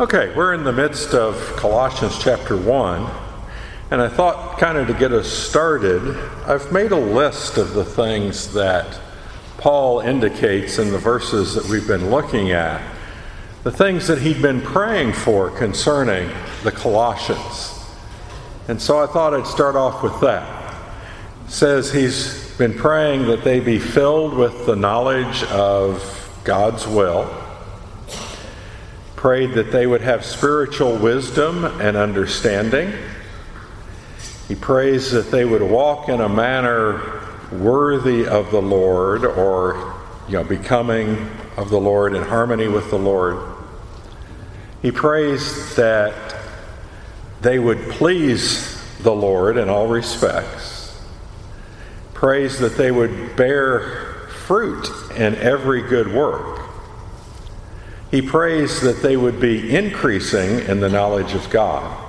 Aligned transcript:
Okay, 0.00 0.32
we're 0.36 0.54
in 0.54 0.62
the 0.62 0.72
midst 0.72 1.12
of 1.12 1.34
Colossians 1.56 2.16
chapter 2.20 2.56
1, 2.56 3.10
and 3.90 4.00
I 4.00 4.06
thought, 4.06 4.56
kind 4.56 4.78
of 4.78 4.86
to 4.86 4.94
get 4.94 5.10
us 5.10 5.26
started, 5.26 6.16
I've 6.46 6.70
made 6.70 6.92
a 6.92 6.96
list 6.96 7.56
of 7.56 7.74
the 7.74 7.84
things 7.84 8.52
that 8.52 9.00
Paul 9.56 9.98
indicates 9.98 10.78
in 10.78 10.92
the 10.92 10.98
verses 10.98 11.52
that 11.56 11.64
we've 11.64 11.88
been 11.88 12.10
looking 12.10 12.52
at, 12.52 12.80
the 13.64 13.72
things 13.72 14.06
that 14.06 14.22
he'd 14.22 14.40
been 14.40 14.60
praying 14.60 15.14
for 15.14 15.50
concerning 15.50 16.30
the 16.62 16.70
Colossians. 16.70 17.84
And 18.68 18.80
so 18.80 19.02
I 19.02 19.06
thought 19.06 19.34
I'd 19.34 19.48
start 19.48 19.74
off 19.74 20.04
with 20.04 20.20
that. 20.20 20.76
It 21.46 21.50
says 21.50 21.92
he's 21.92 22.56
been 22.56 22.74
praying 22.74 23.26
that 23.26 23.42
they 23.42 23.58
be 23.58 23.80
filled 23.80 24.34
with 24.34 24.64
the 24.64 24.76
knowledge 24.76 25.42
of 25.46 26.40
God's 26.44 26.86
will 26.86 27.47
prayed 29.18 29.50
that 29.54 29.72
they 29.72 29.84
would 29.84 30.00
have 30.00 30.24
spiritual 30.24 30.96
wisdom 30.96 31.64
and 31.64 31.96
understanding. 31.96 32.92
He 34.46 34.54
prays 34.54 35.10
that 35.10 35.32
they 35.32 35.44
would 35.44 35.60
walk 35.60 36.08
in 36.08 36.20
a 36.20 36.28
manner 36.28 37.20
worthy 37.50 38.28
of 38.28 38.52
the 38.52 38.62
Lord 38.62 39.24
or 39.24 39.96
you 40.28 40.34
know 40.34 40.44
becoming 40.44 41.28
of 41.56 41.68
the 41.68 41.80
Lord 41.80 42.14
in 42.14 42.22
harmony 42.22 42.68
with 42.68 42.90
the 42.90 42.98
Lord. 42.98 43.42
He 44.82 44.92
prays 44.92 45.74
that 45.74 46.36
they 47.40 47.58
would 47.58 47.90
please 47.90 48.80
the 49.00 49.14
Lord 49.14 49.56
in 49.56 49.68
all 49.68 49.88
respects. 49.88 50.96
Prays 52.14 52.60
that 52.60 52.76
they 52.76 52.92
would 52.92 53.34
bear 53.34 54.28
fruit 54.46 54.88
in 55.16 55.34
every 55.34 55.82
good 55.82 56.06
work. 56.14 56.57
He 58.10 58.22
prays 58.22 58.80
that 58.80 59.02
they 59.02 59.16
would 59.16 59.38
be 59.38 59.76
increasing 59.76 60.60
in 60.60 60.80
the 60.80 60.88
knowledge 60.88 61.34
of 61.34 61.48
God. 61.50 62.06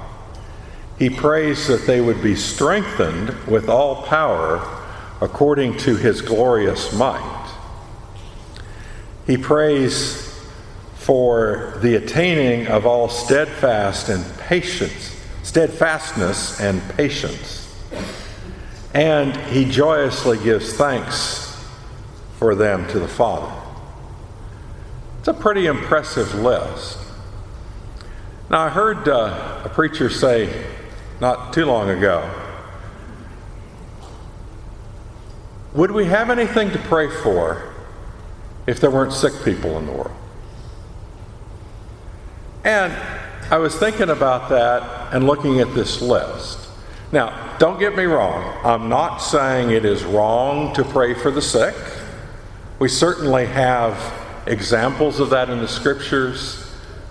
He 0.98 1.10
prays 1.10 1.68
that 1.68 1.86
they 1.86 2.02
would 2.02 2.22
be 2.22 2.36
strengthened 2.36 3.30
with 3.48 3.70
all 3.70 4.04
power 4.04 4.66
according 5.22 5.78
to 5.80 5.96
his 5.96 6.22
glorious 6.22 6.94
might. 6.94 7.36
He 9.28 9.38
prays 9.38 10.26
for 10.96 11.78
the 11.82 11.96
attaining 11.96 12.68
of 12.68 12.86
all 12.86 13.10
steadfast 13.10 14.10
and 14.10 14.26
patience, 14.40 15.16
steadfastness 15.44 16.60
and 16.62 16.82
patience. 16.92 17.66
And 18.94 19.36
he 19.48 19.66
joyously 19.66 20.38
gives 20.40 20.74
thanks 20.74 21.64
for 22.38 22.56
them 22.56 22.88
to 22.90 23.00
the 23.00 23.08
Father. 23.08 23.59
It's 25.20 25.28
a 25.28 25.34
pretty 25.34 25.68
impressive 25.68 26.34
list. 26.36 26.98
Now, 28.50 28.62
I 28.62 28.70
heard 28.70 29.08
uh, 29.08 29.62
a 29.64 29.70
preacher 29.70 30.10
say 30.10 30.66
not 31.22 31.54
too 31.54 31.66
long 31.66 31.90
ago 31.90 32.28
Would 35.74 35.92
we 35.92 36.06
have 36.06 36.32
anything 36.32 36.72
to 36.72 36.80
pray 36.80 37.10
for 37.10 37.74
if 38.66 38.82
there 38.82 38.90
weren't 38.90 39.14
sick 39.14 39.34
people 39.46 39.78
in 39.78 39.86
the 39.86 39.92
world? 39.92 40.16
And 42.64 42.92
I 43.52 43.58
was 43.60 43.76
thinking 43.76 44.10
about 44.10 44.50
that 44.50 45.14
and 45.14 45.28
looking 45.28 45.60
at 45.60 45.74
this 45.76 46.02
list. 46.02 46.68
Now, 47.12 47.56
don't 47.60 47.80
get 47.80 47.96
me 47.96 48.06
wrong, 48.06 48.60
I'm 48.64 48.90
not 48.90 49.18
saying 49.18 49.70
it 49.70 49.86
is 49.86 50.04
wrong 50.04 50.74
to 50.74 50.84
pray 50.84 51.14
for 51.14 51.30
the 51.30 51.42
sick. 51.42 51.76
We 52.80 52.90
certainly 52.90 53.46
have 53.46 53.96
examples 54.50 55.20
of 55.20 55.30
that 55.30 55.50
in 55.50 55.60
the 55.60 55.68
scriptures. 55.68 56.66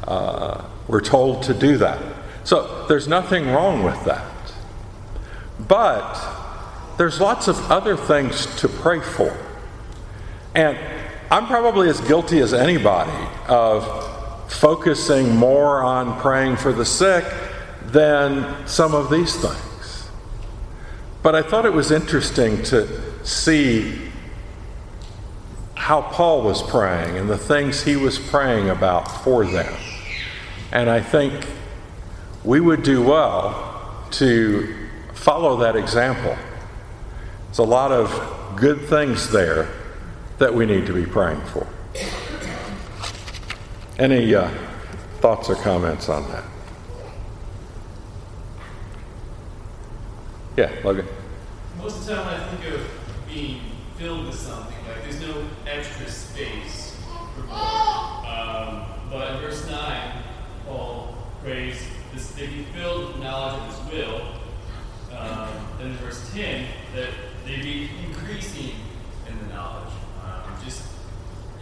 Uh, 0.06 0.64
we're 0.86 1.00
told 1.00 1.42
to 1.44 1.54
do 1.54 1.78
that. 1.78 2.02
So 2.44 2.86
there's 2.88 3.08
nothing 3.08 3.48
wrong 3.50 3.84
with 3.84 4.04
that. 4.04 4.32
But 5.66 6.18
there's 6.96 7.20
lots 7.20 7.48
of 7.48 7.70
other 7.70 7.96
things 7.96 8.46
to 8.56 8.68
pray 8.68 9.00
for. 9.00 9.36
And 10.54 10.78
I'm 11.30 11.46
probably 11.46 11.88
as 11.88 12.00
guilty 12.00 12.40
as 12.40 12.54
anybody 12.54 13.28
of 13.48 14.06
focusing 14.50 15.36
more 15.36 15.82
on 15.82 16.18
praying 16.20 16.56
for 16.56 16.72
the 16.72 16.86
sick 16.86 17.24
than 17.84 18.66
some 18.66 18.94
of 18.94 19.10
these 19.10 19.36
things. 19.36 20.08
But 21.22 21.34
I 21.34 21.42
thought 21.42 21.66
it 21.66 21.72
was 21.72 21.90
interesting 21.90 22.62
to 22.64 23.26
see 23.26 24.07
how 25.78 26.02
Paul 26.02 26.42
was 26.42 26.60
praying 26.60 27.16
and 27.16 27.30
the 27.30 27.38
things 27.38 27.84
he 27.84 27.96
was 27.96 28.18
praying 28.18 28.68
about 28.68 29.22
for 29.22 29.46
them. 29.46 29.72
And 30.72 30.90
I 30.90 31.00
think 31.00 31.46
we 32.44 32.60
would 32.60 32.82
do 32.82 33.02
well 33.02 34.04
to 34.10 34.74
follow 35.14 35.56
that 35.58 35.76
example. 35.76 36.36
There's 37.46 37.58
a 37.58 37.62
lot 37.62 37.92
of 37.92 38.56
good 38.56 38.82
things 38.82 39.30
there 39.30 39.68
that 40.38 40.52
we 40.52 40.66
need 40.66 40.84
to 40.86 40.92
be 40.92 41.06
praying 41.06 41.40
for. 41.46 41.66
Any 43.98 44.34
uh, 44.34 44.50
thoughts 45.20 45.48
or 45.48 45.54
comments 45.54 46.08
on 46.08 46.28
that? 46.28 46.44
Yeah, 50.56 50.72
Logan. 50.84 51.06
Most 51.78 51.98
of 51.98 52.06
the 52.06 52.14
time, 52.16 52.26
I 52.26 52.48
think 52.48 52.74
of 52.74 52.90
being 53.28 53.60
filled 53.96 54.26
with 54.26 54.34
something 54.34 54.77
there's 55.08 55.22
no 55.22 55.48
extra 55.66 56.06
space 56.08 56.94
for 57.34 57.42
Paul. 57.44 58.26
Um, 58.26 58.84
but 59.10 59.34
in 59.34 59.40
verse 59.40 59.66
9, 59.70 60.12
Paul 60.66 61.16
prays 61.42 61.80
this, 62.12 62.30
they 62.32 62.46
be 62.46 62.64
filled 62.74 63.14
with 63.14 63.22
knowledge 63.22 63.58
of 63.62 63.90
his 63.90 63.92
will. 63.92 64.22
Um, 65.16 65.48
then 65.78 65.86
in 65.88 65.96
verse 65.96 66.30
10, 66.34 66.66
that 66.94 67.10
they 67.46 67.56
be 67.56 67.90
increasing 68.06 68.74
in 69.26 69.38
the 69.38 69.54
knowledge. 69.54 69.92
Um, 70.22 70.52
just 70.62 70.82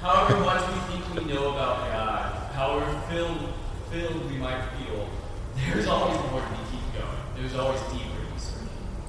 however 0.00 0.40
much 0.40 0.66
we 0.68 0.94
think 0.94 1.14
we 1.14 1.32
know 1.32 1.52
about 1.52 1.88
God, 1.92 2.52
however 2.52 3.00
filled, 3.08 3.52
filled 3.92 4.28
we 4.28 4.38
might 4.38 4.60
feel, 4.78 5.08
there's 5.70 5.86
always 5.86 6.18
more 6.32 6.40
to 6.40 6.48
keep 6.70 7.00
going. 7.00 7.16
There's 7.36 7.54
always 7.54 7.80
deeper 7.92 8.02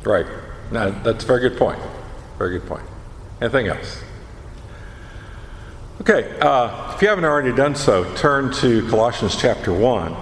Right. 0.08 0.26
Now, 0.72 0.92
that's 0.92 1.24
a 1.24 1.28
very 1.28 1.42
good 1.42 1.58
point. 1.58 1.80
Very 2.38 2.60
good 2.60 2.68
point. 2.68 2.84
Anything 3.42 3.68
else? 3.68 4.04
Okay, 6.00 6.38
uh, 6.42 6.94
if 6.94 7.02
you 7.02 7.08
haven't 7.08 7.26
already 7.26 7.52
done 7.52 7.74
so, 7.74 8.04
turn 8.14 8.54
to 8.54 8.88
Colossians 8.88 9.36
chapter 9.36 9.74
1. 9.74 10.16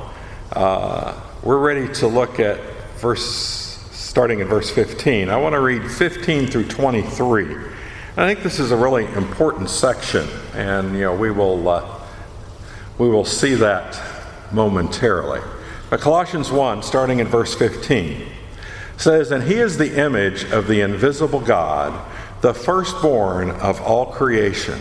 Uh, 0.54 1.22
we're 1.44 1.60
ready 1.60 1.94
to 1.96 2.08
look 2.08 2.40
at 2.40 2.62
verse, 3.00 3.22
starting 3.92 4.40
in 4.40 4.48
verse 4.48 4.72
15. 4.72 5.28
I 5.30 5.36
want 5.36 5.52
to 5.52 5.60
read 5.60 5.84
15 5.92 6.48
through 6.48 6.70
23. 6.70 7.58
I 8.16 8.26
think 8.26 8.42
this 8.42 8.58
is 8.58 8.72
a 8.72 8.78
really 8.78 9.06
important 9.16 9.70
section, 9.70 10.26
and 10.54 10.94
you 10.94 11.02
know 11.02 11.14
we 11.14 11.30
will 11.30 11.68
uh, 11.68 12.00
we 12.98 13.10
will 13.10 13.26
see 13.26 13.56
that 13.56 14.02
momentarily. 14.54 15.42
But 15.90 16.00
Colossians 16.00 16.54
1, 16.54 16.84
starting 16.84 17.20
in 17.20 17.28
verse 17.28 17.54
15, 17.54 18.26
says, 18.96 19.30
And 19.30 19.44
he 19.44 19.56
is 19.56 19.78
the 19.78 20.02
image 20.02 20.46
of 20.46 20.68
the 20.68 20.80
invisible 20.80 21.42
God, 21.42 22.10
the 22.40 22.54
firstborn 22.54 23.52
of 23.52 23.82
all 23.82 24.06
creation. 24.06 24.80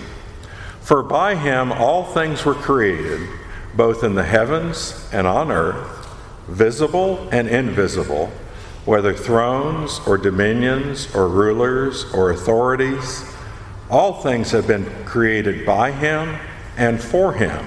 For 0.84 1.03
by 1.03 1.34
him 1.34 1.72
all 1.72 2.05
things 2.05 2.45
were 2.45 2.55
created, 2.55 3.27
both 3.75 4.05
in 4.05 4.17
the 4.17 4.25
heavens 4.25 5.09
and 5.15 5.27
on 5.27 5.50
earth, 5.50 6.06
visible 6.47 7.27
and 7.33 7.49
invisible, 7.49 8.31
whether 8.84 9.15
thrones 9.15 10.03
or 10.06 10.19
dominions 10.19 11.09
or 11.15 11.27
rulers 11.27 12.05
or 12.12 12.31
authorities. 12.31 13.25
All 13.89 14.21
things 14.21 14.50
have 14.50 14.67
been 14.67 14.84
created 15.06 15.65
by 15.65 15.91
him 15.91 16.39
and 16.77 17.00
for 17.03 17.32
him. 17.32 17.67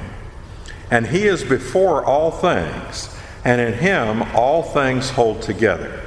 And 0.92 1.08
he 1.08 1.26
is 1.26 1.44
before 1.44 2.06
all 2.06 2.30
things, 2.30 3.18
and 3.44 3.60
in 3.60 3.74
him 3.74 4.22
all 4.36 4.62
things 4.62 5.10
hold 5.10 5.42
together. 5.42 6.04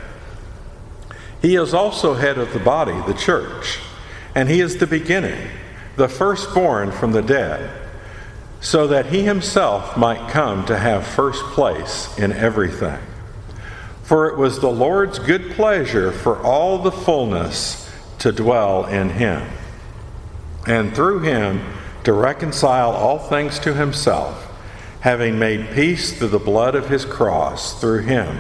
He 1.43 1.57
is 1.57 1.75
also 1.75 2.15
head 2.15 2.39
of 2.39 2.53
the 2.53 2.61
body, 2.61 2.95
the 3.09 3.19
church, 3.19 3.81
and 4.33 4.49
he 4.49 4.61
is 4.61 4.77
the 4.77 4.87
beginning 4.87 5.49
the 5.97 6.09
firstborn 6.09 6.93
from 6.93 7.13
the 7.13 7.23
dead, 7.23 7.71
so 8.61 8.87
that 8.87 9.07
he 9.07 9.23
himself 9.23 9.97
might 9.97 10.31
come 10.31 10.65
to 10.67 10.77
have 10.77 11.07
first 11.07 11.43
place 11.45 12.17
in 12.19 12.33
everything. 12.33 13.01
For 14.03 14.29
it 14.29 14.37
was 14.37 14.59
the 14.59 14.71
Lord's 14.71 15.19
good 15.19 15.53
pleasure 15.53 16.13
for 16.13 16.39
all 16.43 16.79
the 16.79 16.93
fullness 16.93 17.89
to 18.19 18.33
dwell 18.33 18.85
in 18.87 19.11
him, 19.11 19.49
and 20.67 20.95
through 20.95 21.21
him 21.21 21.63
to 22.05 22.13
reconcile 22.13 22.91
all 22.91 23.19
things 23.19 23.59
to 23.61 23.75
himself, 23.75 24.47
having 25.01 25.39
made 25.39 25.71
peace 25.75 26.19
through 26.19 26.29
the 26.29 26.39
blood 26.39 26.75
of 26.75 26.89
his 26.89 27.05
cross, 27.05 27.81
through 27.81 28.01
him, 28.01 28.39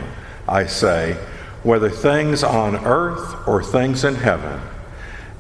I 0.49 0.67
say, 0.67 1.17
whether 1.63 1.89
things 1.89 2.43
on 2.43 2.77
earth 2.77 3.47
or 3.47 3.63
things 3.63 4.05
in 4.05 4.17
heaven. 4.17 4.61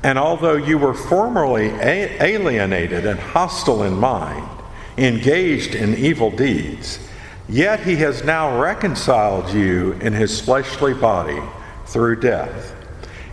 And 0.02 0.19
although 0.19 0.56
you 0.56 0.79
were 0.79 0.94
formerly 0.94 1.69
alienated 1.69 3.06
and 3.06 3.20
hostile 3.20 3.82
in 3.82 3.94
mind, 3.94 4.49
engaged 4.97 5.75
in 5.75 5.94
evil 5.94 6.31
deeds, 6.31 6.99
Yet 7.50 7.81
he 7.81 7.97
has 7.97 8.23
now 8.23 8.61
reconciled 8.61 9.52
you 9.52 9.94
in 9.94 10.12
his 10.12 10.41
fleshly 10.41 10.94
body 10.94 11.43
through 11.85 12.20
death, 12.20 12.76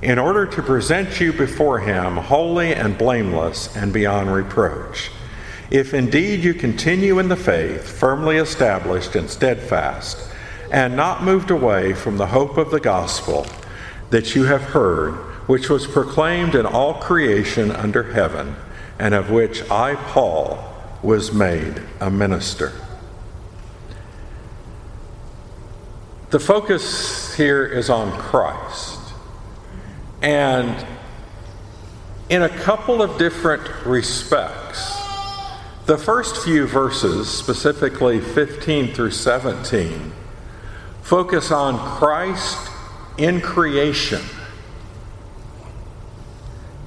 in 0.02 0.18
order 0.18 0.48
to 0.48 0.64
present 0.64 1.22
you 1.22 1.31
before 1.31 1.80
him 1.80 2.18
holy 2.18 2.74
and 2.74 2.98
blameless 2.98 3.75
and 3.75 3.94
beyond 3.94 4.34
reproach. 4.34 5.12
If 5.70 5.94
indeed 5.94 6.44
you 6.44 6.56
continue 6.56 7.20
in 7.20 7.28
the 7.28 7.36
faith, 7.36 7.88
firmly 7.88 8.38
established 8.38 9.16
and 9.16 9.30
steadfast, 9.30 10.18
and 10.72 10.96
not 10.96 11.24
moved 11.24 11.52
away 11.52 11.94
from 11.94 12.18
the 12.18 12.25
hope 12.25 12.58
of 12.58 12.72
the 12.72 12.80
gospel 12.80 13.46
that 14.10 14.36
you 14.36 14.46
have 14.46 14.63
heard, 14.63 15.16
which 15.48 15.70
was 15.70 15.88
proclaimed 15.88 16.56
in 16.56 16.66
all 16.66 16.94
creation 16.96 17.72
under 17.72 18.14
heaven, 18.14 18.56
and 19.00 19.14
of 19.14 19.32
which 19.32 19.70
I, 19.72 19.96
Paul, 19.96 20.64
was 21.02 21.32
made 21.32 21.82
a 22.00 22.12
minister. 22.12 22.74
The 26.30 26.40
focus 26.40 27.34
here 27.36 27.66
is 27.66 27.90
on 27.90 28.12
Christ. 28.20 29.00
And 30.22 30.86
in 32.30 32.44
a 32.44 32.50
couple 32.50 33.02
of 33.02 33.18
different 33.18 33.64
respects, 33.86 34.94
the 35.86 35.98
first 35.98 36.44
few 36.44 36.68
verses, 36.68 37.30
specifically 37.30 38.20
15 38.20 38.94
through 38.94 39.12
17, 39.12 40.12
focus 41.02 41.52
on 41.52 41.78
Christ 41.98 42.70
in 43.18 43.40
creation, 43.40 44.22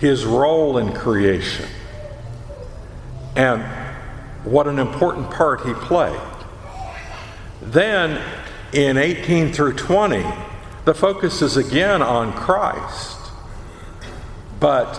his 0.01 0.25
role 0.25 0.79
in 0.79 0.93
creation, 0.93 1.67
and 3.37 3.63
what 4.45 4.67
an 4.67 4.79
important 4.79 5.31
part 5.31 5.67
he 5.67 5.75
played. 5.75 6.19
Then 7.61 8.21
in 8.73 8.97
18 8.97 9.53
through 9.53 9.75
20, 9.75 10.25
the 10.87 10.95
focus 10.95 11.43
is 11.43 11.57
again 11.57 12.01
on 12.01 12.33
Christ, 12.33 13.19
but 14.59 14.99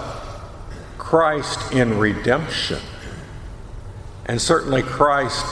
Christ 0.98 1.74
in 1.74 1.98
redemption. 1.98 2.80
And 4.28 4.40
certainly 4.40 4.84
Christ 4.84 5.46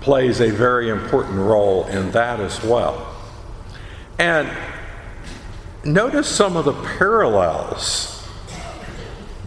plays 0.00 0.40
a 0.40 0.50
very 0.50 0.88
important 0.88 1.36
role 1.36 1.86
in 1.86 2.12
that 2.12 2.40
as 2.40 2.62
well. 2.62 3.12
And 4.18 4.48
notice 5.84 6.28
some 6.28 6.56
of 6.56 6.64
the 6.64 6.72
parallels 6.72 8.19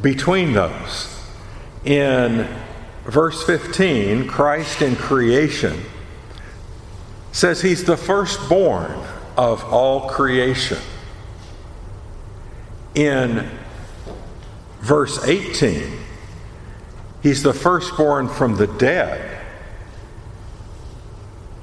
between 0.03 0.51
those. 0.51 1.09
In 1.85 2.47
verse 3.05 3.41
15, 3.43 4.27
Christ 4.27 4.81
in 4.81 4.95
creation 4.95 5.81
says 7.31 7.61
he's 7.61 7.85
the 7.85 7.97
firstborn 7.97 8.91
of 9.35 9.63
all 9.63 10.09
creation. 10.09 10.77
In 12.93 13.49
verse 14.81 15.25
18, 15.25 15.99
he's 17.23 17.41
the 17.41 17.53
firstborn 17.53 18.27
from 18.27 18.57
the 18.57 18.67
dead, 18.67 19.41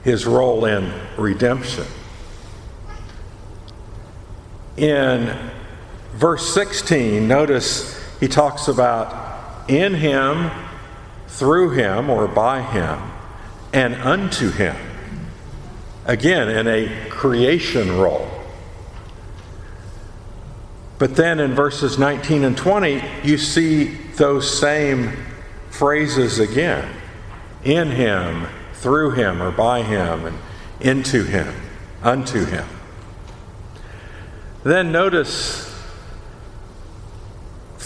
his 0.02 0.26
role 0.26 0.64
in 0.64 0.92
redemption. 1.16 1.86
In 4.76 5.36
verse 6.14 6.52
16, 6.54 7.28
notice 7.28 7.99
he 8.20 8.28
talks 8.28 8.68
about 8.68 9.68
in 9.68 9.94
him, 9.94 10.50
through 11.26 11.70
him, 11.70 12.10
or 12.10 12.28
by 12.28 12.62
him, 12.62 13.00
and 13.72 13.94
unto 13.94 14.50
him 14.50 14.76
again 16.06 16.48
in 16.48 16.66
a 16.66 17.08
creation 17.08 17.96
role. 17.98 18.28
But 20.98 21.16
then 21.16 21.40
in 21.40 21.54
verses 21.54 21.98
19 21.98 22.44
and 22.44 22.56
20, 22.56 23.02
you 23.24 23.38
see 23.38 23.94
those 24.16 24.58
same 24.58 25.12
phrases 25.70 26.38
again 26.38 26.94
in 27.64 27.90
him, 27.90 28.48
through 28.74 29.12
him, 29.12 29.40
or 29.42 29.50
by 29.50 29.82
him, 29.82 30.26
and 30.26 30.38
into 30.80 31.24
him, 31.24 31.54
unto 32.02 32.44
him. 32.44 32.66
Then 34.62 34.92
notice 34.92 35.69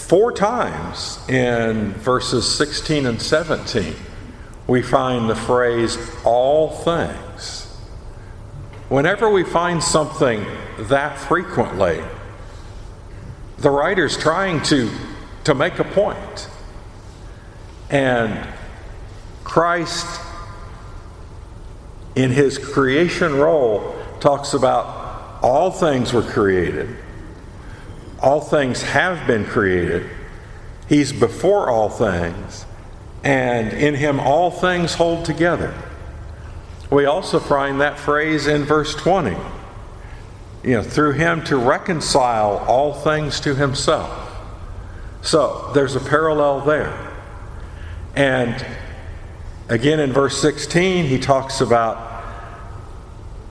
four 0.07 0.31
times 0.31 1.17
in 1.27 1.91
verses 1.93 2.47
16 2.57 3.07
and 3.07 3.19
17, 3.19 3.95
we 4.67 4.83
find 4.83 5.27
the 5.27 5.35
phrase 5.35 5.97
all 6.23 6.69
things. 6.69 7.63
Whenever 8.87 9.31
we 9.31 9.43
find 9.43 9.81
something 9.81 10.45
that 10.77 11.17
frequently, 11.17 12.03
the 13.57 13.71
writer's 13.71 14.15
trying 14.15 14.61
to, 14.63 14.91
to 15.43 15.55
make 15.55 15.79
a 15.79 15.83
point. 15.83 16.49
And 17.89 18.47
Christ, 19.43 20.21
in 22.15 22.29
his 22.29 22.59
creation 22.59 23.37
role, 23.37 23.95
talks 24.19 24.53
about 24.53 25.41
all 25.41 25.71
things 25.71 26.13
were 26.13 26.21
created, 26.21 26.95
all 28.25 28.41
things 28.41 28.81
have 28.81 29.27
been 29.27 29.45
created. 29.45 30.09
He's 30.89 31.13
before 31.13 31.69
all 31.69 31.89
things, 31.89 32.65
and 33.23 33.71
in 33.71 33.93
him 33.93 34.19
all 34.19 34.49
things 34.49 34.95
hold 34.95 35.25
together. 35.25 35.75
We 36.89 37.05
also 37.05 37.39
find 37.39 37.81
that 37.81 37.99
phrase 37.99 38.47
in 38.47 38.63
verse 38.63 38.95
20. 38.95 39.37
You 40.63 40.71
know, 40.71 40.81
through 40.81 41.11
him 41.13 41.43
to 41.45 41.57
reconcile 41.57 42.57
all 42.67 42.93
things 42.93 43.39
to 43.41 43.53
himself. 43.53 44.35
So 45.21 45.71
there's 45.75 45.95
a 45.95 45.99
parallel 45.99 46.61
there. 46.61 47.13
And 48.15 48.65
again 49.69 49.99
in 49.99 50.11
verse 50.11 50.41
16, 50.41 51.05
he 51.05 51.19
talks 51.19 51.61
about, 51.61 52.23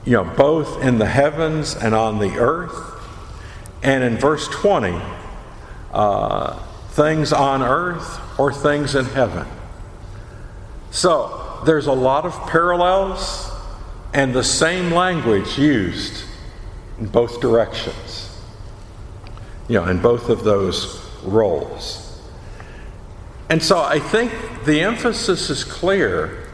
you 0.03 0.13
know, 0.13 0.25
both 0.25 0.83
in 0.83 0.97
the 0.97 1.05
heavens 1.05 1.75
and 1.75 1.95
on 1.95 2.19
the 2.19 2.37
earth. 2.37 2.94
And 3.83 4.03
in 4.03 4.17
verse 4.17 4.47
20, 4.47 4.99
uh, 5.93 6.59
things 6.89 7.33
on 7.33 7.61
earth 7.61 8.39
or 8.39 8.51
things 8.53 8.95
in 8.95 9.05
heaven. 9.05 9.47
So 10.91 11.61
there's 11.65 11.87
a 11.87 11.93
lot 11.93 12.25
of 12.25 12.33
parallels 12.47 13.51
and 14.13 14.33
the 14.33 14.43
same 14.43 14.91
language 14.91 15.57
used 15.57 16.23
in 16.99 17.07
both 17.07 17.41
directions, 17.41 18.39
you 19.67 19.79
know, 19.79 19.85
in 19.87 20.01
both 20.01 20.29
of 20.29 20.45
those 20.45 21.01
roles. 21.23 22.21
And 23.49 23.61
so 23.61 23.79
I 23.79 23.99
think 23.99 24.31
the 24.63 24.81
emphasis 24.81 25.49
is 25.49 25.63
clear. 25.63 26.47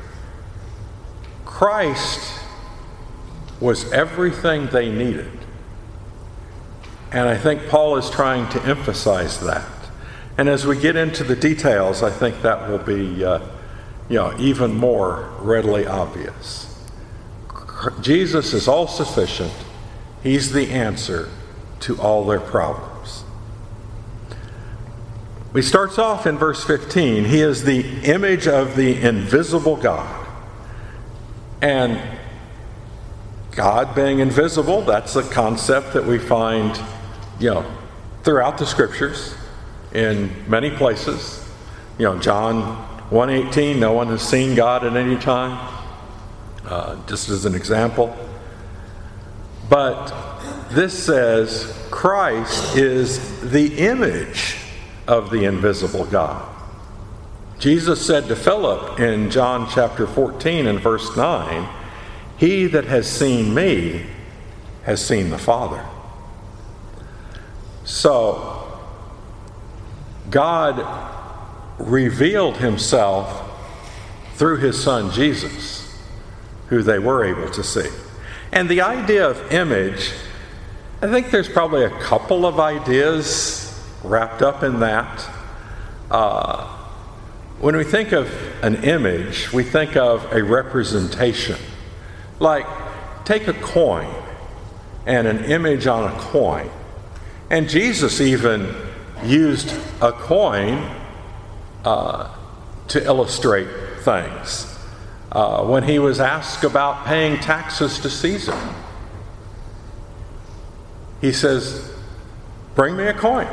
Christ 1.46 2.40
was 3.60 3.92
everything 3.92 4.68
they 4.68 4.92
needed. 4.92 5.41
And 7.12 7.28
I 7.28 7.38
think 7.38 7.68
Paul 7.68 7.98
is 7.98 8.10
trying 8.10 8.50
to 8.50 8.62
emphasize 8.64 9.40
that. 9.42 9.68
And 10.38 10.48
as 10.48 10.66
we 10.66 10.80
get 10.80 10.96
into 10.96 11.24
the 11.24 11.36
details, 11.36 12.04
I 12.04 12.10
think 12.10 12.42
that 12.42 12.70
will 12.70 12.78
be. 12.78 13.24
Uh, 13.24 13.40
you 14.12 14.18
know, 14.18 14.36
even 14.38 14.76
more 14.76 15.32
readily 15.40 15.88
obvious. 15.88 16.68
Jesus 18.02 18.54
is 18.54 18.68
all 18.68 18.86
sufficient. 18.86 19.54
He's 20.22 20.52
the 20.52 20.70
answer 20.70 21.30
to 21.80 21.98
all 21.98 22.26
their 22.26 22.42
problems. 22.42 23.24
He 25.54 25.62
starts 25.62 25.98
off 25.98 26.28
in 26.28 26.38
verse 26.38 26.62
15. 26.66 27.24
He 27.24 27.40
is 27.40 27.64
the 27.64 27.86
image 28.04 28.50
of 28.50 28.76
the 28.76 29.02
invisible 29.02 29.78
God. 29.78 30.28
And 31.62 32.20
God 33.52 33.96
being 33.96 34.20
invisible, 34.20 34.82
that's 34.82 35.16
a 35.16 35.24
concept 35.24 35.94
that 35.94 36.06
we 36.06 36.20
find, 36.20 36.78
you 37.42 37.50
know, 37.50 37.66
throughout 38.24 38.60
the 38.60 38.66
scriptures 38.66 39.36
in 39.94 40.32
many 40.48 40.70
places. 40.70 41.44
You 41.98 42.06
know, 42.06 42.20
John 42.20 42.62
118, 43.10 43.80
no 43.80 43.94
one 43.94 44.08
has 44.08 44.22
seen 44.22 44.56
God 44.56 44.86
at 44.86 44.96
any 44.96 45.18
time, 45.18 45.76
uh, 46.66 47.04
just 47.08 47.30
as 47.30 47.46
an 47.46 47.56
example. 47.56 48.16
But 49.70 50.14
this 50.70 51.04
says 51.04 51.88
Christ 51.90 52.78
is 52.78 53.52
the 53.52 53.76
image 53.80 54.58
of 55.08 55.32
the 55.32 55.46
invisible 55.46 56.06
God. 56.06 56.48
Jesus 57.58 58.06
said 58.06 58.28
to 58.28 58.36
Philip 58.36 59.00
in 59.00 59.32
John 59.32 59.68
chapter 59.70 60.06
14 60.06 60.68
and 60.68 60.80
verse 60.80 61.16
9, 61.18 61.68
He 62.38 62.68
that 62.68 62.86
has 62.86 63.10
seen 63.10 63.54
me 63.54 64.06
has 64.84 65.04
seen 65.04 65.32
the 65.32 65.38
Father. 65.38 65.84
So, 67.92 68.72
God 70.30 70.82
revealed 71.78 72.56
himself 72.56 73.52
through 74.36 74.60
his 74.60 74.82
son 74.82 75.12
Jesus 75.12 75.94
who 76.70 76.84
they 76.84 77.00
were 77.00 77.26
able 77.26 77.52
to 77.52 77.62
see. 77.62 77.90
And 78.54 78.70
the 78.70 78.80
idea 78.80 79.28
of 79.28 79.52
image, 79.52 80.14
I 81.02 81.08
think 81.08 81.32
there's 81.32 81.50
probably 81.50 81.84
a 81.84 81.90
couple 82.00 82.46
of 82.46 82.62
ideas 82.62 83.78
wrapped 84.06 84.42
up 84.42 84.64
in 84.64 84.80
that. 84.80 85.30
Uh, 86.10 86.68
when 87.60 87.76
we 87.76 87.84
think 87.84 88.14
of 88.14 88.32
an 88.64 88.86
image, 88.86 89.52
we 89.52 89.64
think 89.64 89.98
of 89.98 90.32
a 90.32 90.42
representation. 90.42 91.58
Like, 92.40 92.66
take 93.26 93.50
a 93.50 93.54
coin 93.54 94.08
and 95.06 95.28
an 95.28 95.44
image 95.44 95.88
on 95.88 96.10
a 96.10 96.18
coin. 96.18 96.72
And 97.52 97.68
Jesus 97.68 98.22
even 98.22 98.74
used 99.26 99.76
a 100.02 100.14
coin 100.14 100.90
uh, 101.84 102.34
to 102.88 103.04
illustrate 103.04 103.68
things 104.04 104.74
uh, 105.34 105.62
when 105.66 105.84
he 105.84 106.00
was 106.00 106.22
asked 106.22 106.64
about 106.64 107.06
paying 107.06 107.38
taxes 107.42 108.00
to 108.00 108.10
Caesar. 108.10 108.58
He 111.20 111.34
says, 111.34 111.94
Bring 112.74 112.96
me 112.96 113.04
a 113.04 113.14
coin. 113.14 113.50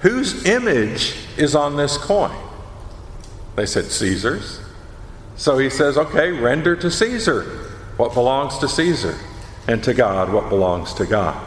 Whose 0.00 0.44
image 0.44 1.16
is 1.38 1.54
on 1.54 1.78
this 1.78 1.96
coin? 1.96 2.36
They 3.54 3.64
said, 3.64 3.86
Caesar's. 3.86 4.60
So 5.36 5.56
he 5.56 5.70
says, 5.70 5.96
Okay, 5.96 6.30
render 6.30 6.76
to 6.76 6.90
Caesar 6.90 7.40
what 7.96 8.12
belongs 8.12 8.58
to 8.58 8.68
Caesar, 8.68 9.16
and 9.66 9.82
to 9.82 9.94
God 9.94 10.30
what 10.30 10.50
belongs 10.50 10.92
to 10.92 11.06
God. 11.06 11.45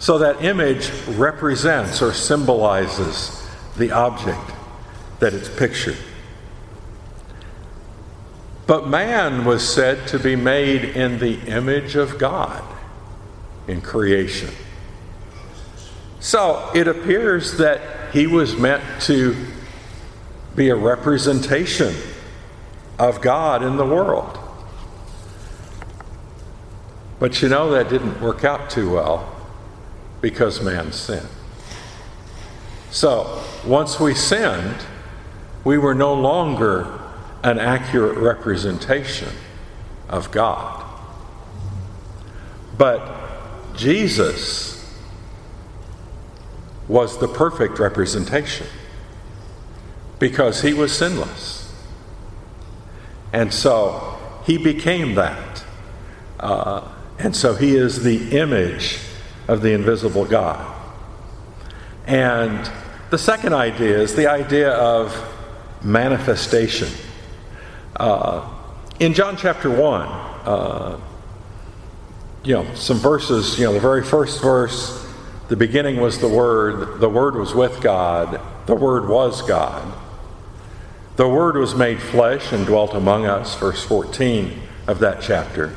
So 0.00 0.16
that 0.18 0.42
image 0.42 0.90
represents 1.08 2.00
or 2.00 2.14
symbolizes 2.14 3.46
the 3.76 3.90
object 3.90 4.40
that 5.20 5.34
it's 5.34 5.50
pictured. 5.50 5.98
But 8.66 8.88
man 8.88 9.44
was 9.44 9.68
said 9.68 10.08
to 10.08 10.18
be 10.18 10.36
made 10.36 10.84
in 10.84 11.18
the 11.18 11.38
image 11.40 11.96
of 11.96 12.18
God 12.18 12.64
in 13.68 13.82
creation. 13.82 14.48
So 16.18 16.70
it 16.74 16.88
appears 16.88 17.58
that 17.58 18.14
he 18.14 18.26
was 18.26 18.56
meant 18.56 18.82
to 19.02 19.36
be 20.56 20.70
a 20.70 20.76
representation 20.76 21.94
of 22.98 23.20
God 23.20 23.62
in 23.62 23.76
the 23.76 23.84
world. 23.84 24.38
But 27.18 27.42
you 27.42 27.50
know, 27.50 27.72
that 27.72 27.90
didn't 27.90 28.18
work 28.22 28.44
out 28.44 28.70
too 28.70 28.94
well 28.94 29.39
because 30.20 30.60
man 30.62 30.92
sinned. 30.92 31.28
So 32.90 33.42
once 33.64 34.00
we 34.00 34.14
sinned, 34.14 34.76
we 35.64 35.78
were 35.78 35.94
no 35.94 36.14
longer 36.14 36.98
an 37.42 37.58
accurate 37.58 38.18
representation 38.18 39.32
of 40.08 40.30
God. 40.30 40.84
But 42.76 43.76
Jesus 43.76 44.76
was 46.88 47.18
the 47.18 47.28
perfect 47.28 47.78
representation 47.78 48.66
because 50.18 50.62
he 50.62 50.74
was 50.74 50.96
sinless. 50.96 51.72
And 53.32 53.54
so 53.54 54.18
he 54.44 54.58
became 54.58 55.14
that. 55.14 55.64
Uh, 56.40 56.88
and 57.18 57.36
so 57.36 57.54
he 57.54 57.76
is 57.76 58.02
the 58.02 58.36
image 58.36 58.98
of 59.50 59.62
the 59.62 59.72
invisible 59.72 60.24
God. 60.24 60.64
And 62.06 62.70
the 63.10 63.18
second 63.18 63.52
idea 63.52 63.98
is 63.98 64.14
the 64.14 64.30
idea 64.30 64.70
of 64.70 65.12
manifestation. 65.82 66.88
Uh, 67.96 68.48
in 69.00 69.12
John 69.12 69.36
chapter 69.36 69.68
1, 69.68 70.02
uh, 70.02 71.00
you 72.44 72.54
know, 72.54 72.74
some 72.76 72.98
verses, 72.98 73.58
you 73.58 73.64
know, 73.64 73.72
the 73.72 73.80
very 73.80 74.04
first 74.04 74.40
verse, 74.40 75.04
the 75.48 75.56
beginning 75.56 76.00
was 76.00 76.20
the 76.20 76.28
Word, 76.28 77.00
the 77.00 77.08
Word 77.08 77.34
was 77.34 77.52
with 77.52 77.82
God, 77.82 78.40
the 78.66 78.76
Word 78.76 79.08
was 79.08 79.42
God. 79.42 79.92
The 81.16 81.28
Word 81.28 81.56
was 81.56 81.74
made 81.74 82.00
flesh 82.00 82.52
and 82.52 82.64
dwelt 82.64 82.94
among 82.94 83.26
us, 83.26 83.56
verse 83.56 83.84
14 83.84 84.60
of 84.86 85.00
that 85.00 85.20
chapter. 85.20 85.76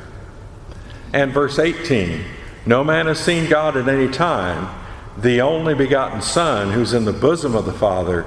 And 1.12 1.34
verse 1.34 1.58
18 1.58 2.24
No 2.66 2.84
man 2.84 3.08
has 3.08 3.20
seen 3.20 3.50
God 3.50 3.76
at 3.76 3.88
any 3.88 4.12
time. 4.12 4.74
The 5.18 5.42
only 5.42 5.76
begotten 5.76 6.22
Son, 6.22 6.72
who's 6.72 6.94
in 6.94 7.06
the 7.06 7.14
bosom 7.14 7.56
of 7.56 7.66
the 7.66 7.74
Father, 7.74 8.26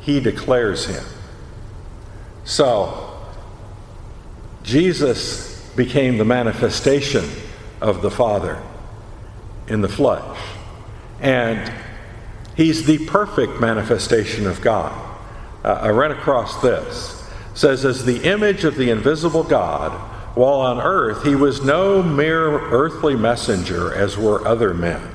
he 0.00 0.20
declares 0.20 0.86
him. 0.86 1.04
So, 2.44 3.18
Jesus 4.62 5.70
became 5.76 6.18
the 6.18 6.24
manifestation 6.24 7.24
of 7.80 8.02
the 8.02 8.10
Father 8.10 8.60
in 9.68 9.80
the 9.80 9.88
flesh. 9.88 10.38
And 11.20 11.72
he's 12.56 12.84
the 12.84 13.06
perfect 13.06 13.60
manifestation 13.60 14.46
of 14.46 14.60
God. 14.60 14.92
Uh, 15.64 15.74
I 15.74 15.88
ran 15.88 16.10
across 16.10 16.60
this. 16.60 17.22
It 17.52 17.58
says, 17.58 17.84
as 17.84 18.04
the 18.04 18.24
image 18.24 18.64
of 18.64 18.76
the 18.76 18.90
invisible 18.90 19.44
God, 19.44 20.11
while 20.34 20.60
on 20.60 20.80
earth, 20.80 21.24
he 21.24 21.34
was 21.34 21.62
no 21.62 22.02
mere 22.02 22.58
earthly 22.70 23.14
messenger 23.14 23.94
as 23.94 24.16
were 24.16 24.46
other 24.46 24.72
men. 24.72 25.10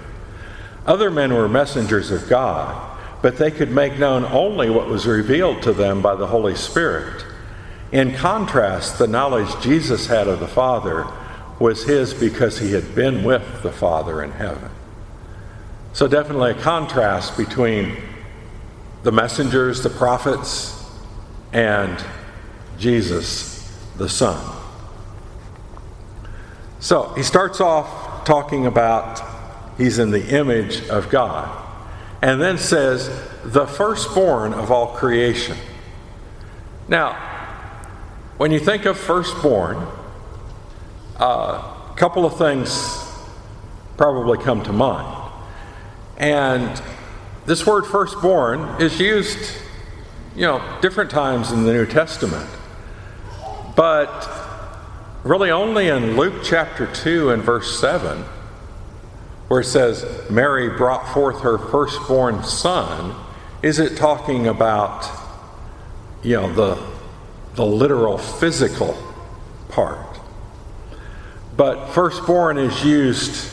Other 0.86 1.10
men 1.10 1.34
were 1.34 1.50
messengers 1.50 2.12
of 2.12 2.30
God, 2.30 2.98
but 3.22 3.38
they 3.38 3.52
could 3.52 3.72
make 3.72 3.98
known 3.98 4.24
only 4.26 4.70
what 4.70 4.88
was 4.88 5.08
revealed 5.08 5.64
to 5.64 5.74
them 5.74 6.02
by 6.02 6.16
the 6.16 6.28
Holy 6.28 6.56
Spirit. 6.56 7.26
In 7.92 8.14
contrast, 8.14 9.00
the 9.00 9.08
knowledge 9.08 9.50
Jesus 9.62 10.08
had 10.08 10.28
of 10.28 10.40
the 10.40 10.48
Father 10.48 11.08
was 11.60 11.86
his 11.86 12.14
because 12.14 12.60
he 12.60 12.72
had 12.74 12.94
been 12.94 13.24
with 13.24 13.64
the 13.64 13.72
Father 13.72 14.24
in 14.24 14.32
heaven. 14.32 14.70
So, 15.94 16.08
definitely 16.08 16.52
a 16.52 16.62
contrast 16.62 17.36
between 17.38 17.98
the 19.02 19.12
messengers, 19.12 19.82
the 19.82 19.90
prophets, 19.90 20.86
and 21.54 22.04
Jesus, 22.78 23.68
the 23.98 24.08
Son. 24.08 24.57
So, 26.80 27.14
he 27.16 27.24
starts 27.24 27.60
off 27.60 28.26
talking 28.26 28.66
about 28.66 29.22
he's 29.78 30.00
in 30.00 30.12
the 30.12 30.38
image 30.38 30.88
of 30.90 31.10
God, 31.10 31.66
and 32.22 32.42
then 32.42 32.58
says, 32.58 33.08
the 33.44 33.66
firstborn 33.66 34.54
of 34.54 34.72
all 34.72 34.96
creation. 34.96 35.58
Now, 36.88 37.14
when 38.38 38.52
you 38.52 38.60
think 38.60 38.86
of 38.86 38.98
firstborn, 38.98 39.88
a 41.20 41.24
uh, 41.24 41.94
couple 41.96 42.26
of 42.26 42.38
things 42.38 43.04
probably 43.98 44.38
come 44.38 44.64
to 44.64 44.72
mind. 44.72 45.32
And 46.18 46.82
this 47.46 47.66
word 47.66 47.86
firstborn 47.86 48.82
is 48.82 49.00
used, 49.00 49.40
you 50.36 50.42
know, 50.42 50.62
different 50.82 51.10
times 51.10 51.52
in 51.52 51.64
the 51.64 51.74
New 51.74 51.86
Testament. 51.86 52.50
But 53.76 54.37
really 55.24 55.52
only 55.52 55.88
in 55.88 56.18
Luke 56.18 56.42
chapter 56.44 56.88
2 56.88 57.32
and 57.32 57.44
verse 57.44 57.80
7, 57.80 58.24
where 59.48 59.62
it 59.62 59.66
says, 59.66 60.30
Mary 60.30 60.70
brought 60.70 61.14
forth 61.14 61.42
her 61.42 61.58
firstborn 61.58 62.44
son, 62.44 63.16
is 63.62 63.80
it 63.80 63.98
talking 63.98 64.48
about, 64.48 65.10
you 66.24 66.36
know, 66.36 66.54
the 66.54 66.98
the 67.58 67.66
literal 67.66 68.20
physical 68.20 68.96
part. 69.68 70.20
But 71.58 71.88
firstborn 71.88 72.60
is 72.60 72.86
used 72.86 73.52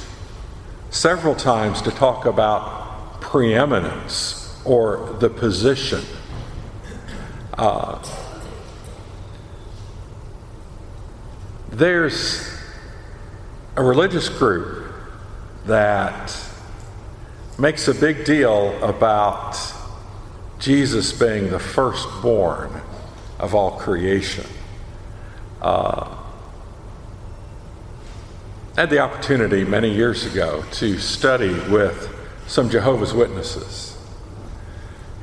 several 0.91 1.35
times 1.35 1.81
to 1.83 1.91
talk 1.91 2.27
about 2.27 3.23
preeminence 3.23 4.61
or 4.67 5.17
the 5.21 5.31
position. 5.31 6.03
Uh, 7.55 7.99
there's 11.75 12.57
a 13.75 13.83
religious 13.83 14.29
group 14.29 14.95
that 15.67 16.37
makes 17.59 17.89
a 17.89 17.95
big 17.95 18.25
deal 18.25 18.81
about 18.83 19.59
Jesus 20.61 21.13
being 21.13 21.51
the 21.51 21.59
firstborn 21.59 22.81
of 23.41 23.57
all 23.57 23.73
creation. 23.73 24.47
Uh, 25.61 26.17
I 28.77 28.81
had 28.81 28.91
the 28.91 29.01
opportunity 29.01 29.65
many 29.65 29.93
years 29.93 30.27
ago 30.27 30.63
to 30.73 30.99
study 30.99 31.55
with 31.71 32.09
some 32.47 32.71
Jehovah's 32.71 33.13
Witnesses. 33.13 33.97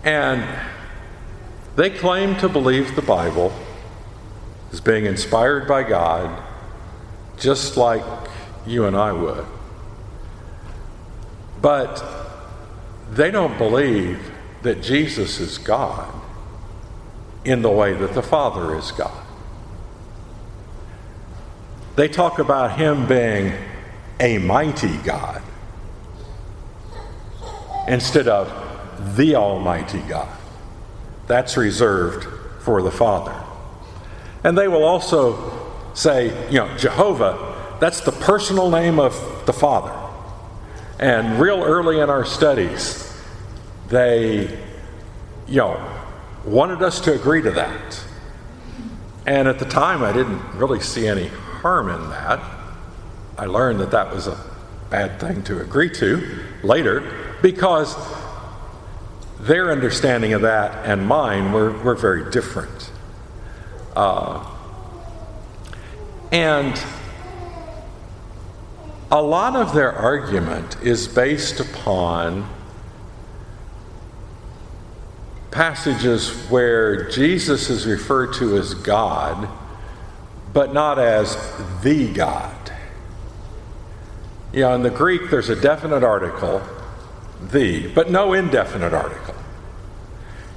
And 0.04 0.44
they 1.78 1.90
claim 1.90 2.36
to 2.38 2.50
believe 2.50 2.96
the 2.96 3.02
Bible 3.02 3.54
is 4.72 4.82
being 4.82 5.06
inspired 5.06 5.68
by 5.68 5.84
God, 5.84 6.42
just 7.38 7.78
like 7.78 8.04
you 8.66 8.86
and 8.86 8.96
I 8.96 9.12
would. 9.12 9.46
But 11.62 12.04
they 13.12 13.30
don't 13.32 13.58
believe 13.58 14.32
that 14.62 14.82
Jesus 14.82 15.40
is 15.40 15.58
God 15.58 16.14
in 17.44 17.62
the 17.62 17.70
way 17.70 17.94
that 17.94 18.14
the 18.14 18.24
Father 18.24 18.78
is 18.78 18.92
God. 18.92 19.26
they 21.96 22.08
talk 22.08 22.40
about 22.40 22.78
him 22.78 23.06
being 23.06 23.54
a 24.20 24.38
mighty 24.38 24.96
God 24.98 25.42
instead 27.88 28.28
of 28.28 29.16
the 29.18 29.36
Almighty 29.36 30.00
God. 30.02 30.30
That's 31.28 31.58
reserved 31.58 32.26
for 32.62 32.82
the 32.82 32.92
Father. 32.92 33.36
And 34.44 34.58
they 34.58 34.68
will 34.68 34.84
also 34.84 35.72
say, 35.94 36.50
you 36.50 36.60
know, 36.60 36.78
Jehovah, 36.78 37.78
that's 37.80 38.02
the 38.02 38.12
personal 38.12 38.70
name 38.70 39.00
of 39.00 39.14
the 39.46 39.54
Father. 39.54 39.98
And 41.00 41.40
real 41.40 41.64
early 41.64 42.00
in 42.00 42.10
our 42.10 42.26
studies, 42.26 43.12
they, 43.90 44.60
you 45.48 45.58
know, 45.58 46.00
wanted 46.46 46.82
us 46.82 47.02
to 47.02 47.14
agree 47.14 47.42
to 47.42 47.52
that. 47.52 48.04
And 49.26 49.48
at 49.48 49.60
the 49.60 49.66
time, 49.66 50.04
I 50.04 50.14
didn't 50.14 50.42
really 50.56 50.80
see 50.80 51.08
any 51.08 51.28
harm 51.28 51.90
in 51.90 52.10
that. 52.10 52.40
I 53.38 53.46
learned 53.46 53.80
that 53.80 53.92
that 53.92 54.14
was 54.14 54.28
a 54.28 54.38
bad 54.90 55.20
thing 55.20 55.44
to 55.44 55.62
agree 55.62 55.90
to 55.96 56.44
later 56.64 57.38
because 57.42 57.96
their 59.40 59.72
understanding 59.72 60.34
of 60.34 60.42
that 60.42 60.86
and 60.86 61.08
mine 61.08 61.52
were, 61.52 61.72
were 61.72 61.96
very 61.96 62.30
different. 62.32 62.91
Uh, 63.96 64.46
and 66.32 66.82
a 69.12 69.22
lot 69.22 69.58
of 69.58 69.74
their 69.74 69.92
argument 69.92 70.78
is 70.82 71.08
based 71.08 71.60
upon 71.60 72.48
passages 75.52 76.30
where 76.50 77.10
Jesus 77.10 77.70
is 77.70 77.86
referred 77.86 78.34
to 78.36 78.56
as 78.56 78.74
God, 78.74 79.50
but 80.54 80.74
not 80.74 80.98
as 80.98 81.36
the 81.84 82.08
God. 82.14 82.72
You 84.54 84.62
know, 84.62 84.76
in 84.76 84.84
the 84.84 84.90
Greek, 84.90 85.30
there's 85.30 85.50
a 85.50 85.60
definite 85.60 86.04
article, 86.04 86.62
the, 87.52 87.88
but 87.88 88.10
no 88.10 88.32
indefinite 88.32 88.94
article. 88.94 89.36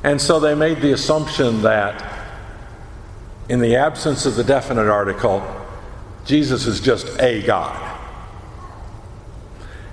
And 0.04 0.20
so 0.20 0.38
they 0.38 0.54
made 0.54 0.80
the 0.80 0.92
assumption 0.92 1.62
that 1.62 2.13
in 3.48 3.60
the 3.60 3.76
absence 3.76 4.26
of 4.26 4.36
the 4.36 4.44
definite 4.44 4.88
article, 4.88 5.44
Jesus 6.24 6.66
is 6.66 6.80
just 6.80 7.20
a 7.20 7.42
God. 7.42 7.90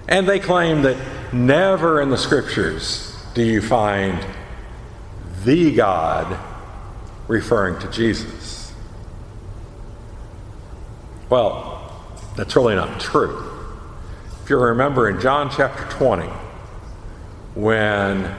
And 0.08 0.28
they 0.28 0.40
claim 0.40 0.82
that 0.84 0.98
never 1.34 2.02
in 2.02 2.10
the 2.10 2.18
scriptures 2.18 3.16
do 3.34 3.44
you 3.44 3.62
find 3.62 4.26
the 5.44 5.74
God 5.74 6.38
referring 7.28 7.80
to 7.80 7.90
Jesus. 7.90 8.74
Well, 11.30 11.94
that's 12.36 12.56
really 12.56 12.76
not 12.76 13.00
true. 13.00 13.48
If 14.44 14.50
you 14.50 14.58
remember 14.58 15.10
in 15.10 15.22
John 15.22 15.50
chapter 15.50 15.84
20, 15.98 16.28
when 17.56 18.36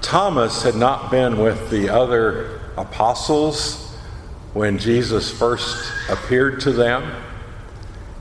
Thomas 0.00 0.62
had 0.62 0.76
not 0.76 1.10
been 1.10 1.38
with 1.38 1.70
the 1.70 1.88
other 1.90 2.60
apostles 2.76 3.85
when 4.56 4.78
Jesus 4.78 5.30
first 5.30 5.92
appeared 6.08 6.60
to 6.62 6.72
them, 6.72 7.22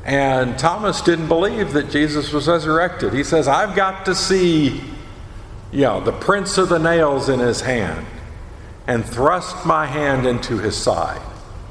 and 0.03 0.59
Thomas 0.59 0.99
didn't 0.99 1.29
believe 1.29 1.71
that 1.71 1.89
Jesus 1.89 2.33
was 2.33 2.49
resurrected. 2.49 3.13
He 3.13 3.23
says, 3.23 3.47
I've 3.47 3.73
got 3.73 4.03
to 4.07 4.13
see 4.13 4.81
you 5.71 5.81
know, 5.81 6.01
the 6.01 6.11
prints 6.11 6.57
of 6.57 6.67
the 6.67 6.77
nails 6.77 7.29
in 7.29 7.39
his 7.39 7.61
hand 7.61 8.05
and 8.85 9.05
thrust 9.05 9.65
my 9.65 9.85
hand 9.85 10.27
into 10.27 10.57
his 10.57 10.75
side 10.75 11.21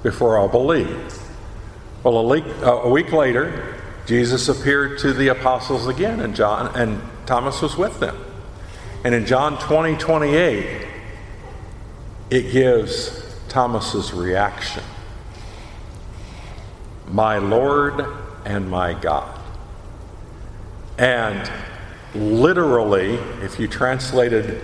before 0.02 0.38
I'll 0.38 0.49
believe. 0.49 1.12
Well, 2.03 2.16
a 2.16 2.27
week, 2.27 2.44
a 2.62 2.88
week 2.88 3.12
later, 3.12 3.77
Jesus 4.07 4.48
appeared 4.48 4.98
to 5.00 5.12
the 5.12 5.29
apostles 5.29 5.88
again, 5.88 6.20
and 6.20 6.35
John 6.35 6.74
and 6.74 7.03
Thomas 7.27 7.61
was 7.61 7.77
with 7.77 8.00
them. 8.00 8.16
And 9.05 9.14
in 9.14 9.27
John 9.27 9.59
20, 9.59 9.98
28, 9.98 10.88
it 12.31 12.50
gives 12.50 13.23
Thomas's 13.55 14.12
reaction. 14.12 14.83
My 17.07 17.38
Lord 17.38 18.05
and 18.45 18.69
my 18.69 18.95
God. 18.95 19.38
And 20.99 21.49
literally, 22.17 23.14
if 23.45 23.61
you 23.61 23.69
translated 23.69 24.61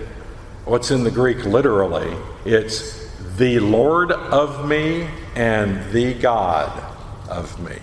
what's 0.65 0.91
in 0.91 1.05
the 1.05 1.09
Greek 1.09 1.45
literally, 1.45 2.17
it's 2.43 3.09
the 3.37 3.61
Lord 3.61 4.11
of 4.11 4.67
me 4.67 5.07
and 5.37 5.89
the 5.93 6.13
God 6.13 6.83
of 7.29 7.61
me. 7.61 7.77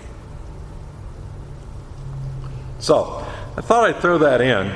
So, 2.77 3.25
I 3.57 3.61
thought 3.61 3.89
I'd 3.89 3.99
throw 3.99 4.19
that 4.19 4.41
in. 4.41 4.67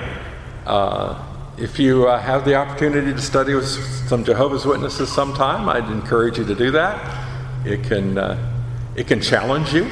Uh, 0.65 1.32
if 1.57 1.77
you 1.77 2.07
uh, 2.07 2.19
have 2.19 2.45
the 2.45 2.55
opportunity 2.55 3.13
to 3.13 3.21
study 3.21 3.53
with 3.53 3.67
some 4.07 4.23
Jehovah's 4.23 4.65
Witnesses 4.65 5.11
sometime, 5.11 5.69
I'd 5.69 5.89
encourage 5.91 6.37
you 6.37 6.45
to 6.45 6.55
do 6.55 6.71
that. 6.71 7.25
It 7.65 7.83
can, 7.83 8.17
uh, 8.17 8.53
it 8.95 9.07
can 9.07 9.21
challenge 9.21 9.73
you, 9.73 9.89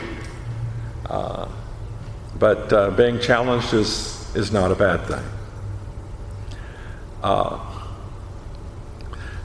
uh, 1.09 1.47
but 2.39 2.73
uh, 2.73 2.91
being 2.91 3.19
challenged 3.19 3.73
is 3.73 4.21
is 4.35 4.51
not 4.51 4.71
a 4.71 4.75
bad 4.75 5.05
thing. 5.05 5.23
Uh, 7.21 7.59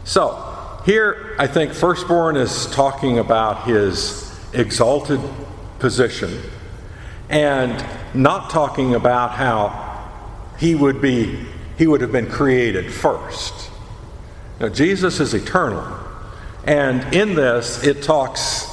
so, 0.04 0.80
here 0.86 1.34
I 1.38 1.46
think 1.46 1.72
firstborn 1.72 2.36
is 2.36 2.66
talking 2.66 3.18
about 3.18 3.64
his 3.66 4.38
exalted 4.52 5.20
position 5.78 6.40
and 7.28 7.84
not 8.14 8.50
talking 8.50 8.94
about 8.94 9.32
how 9.32 9.84
he 10.58 10.74
would 10.74 11.02
be 11.02 11.44
he 11.76 11.86
would 11.86 12.00
have 12.00 12.12
been 12.12 12.30
created 12.30 12.92
first. 12.92 13.70
Now, 14.60 14.68
Jesus 14.68 15.20
is 15.20 15.34
eternal. 15.34 15.84
And 16.64 17.14
in 17.14 17.34
this, 17.34 17.84
it 17.84 18.02
talks 18.02 18.66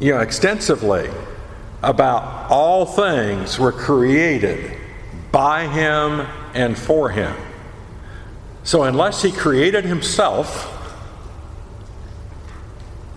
you 0.00 0.12
know, 0.12 0.20
extensively 0.20 1.08
about 1.82 2.50
all 2.50 2.84
things 2.84 3.58
were 3.58 3.72
created 3.72 4.76
by 5.32 5.68
him 5.68 6.26
and 6.54 6.76
for 6.76 7.10
him. 7.10 7.34
So, 8.64 8.82
unless 8.82 9.22
he 9.22 9.30
created 9.30 9.84
himself, 9.84 10.72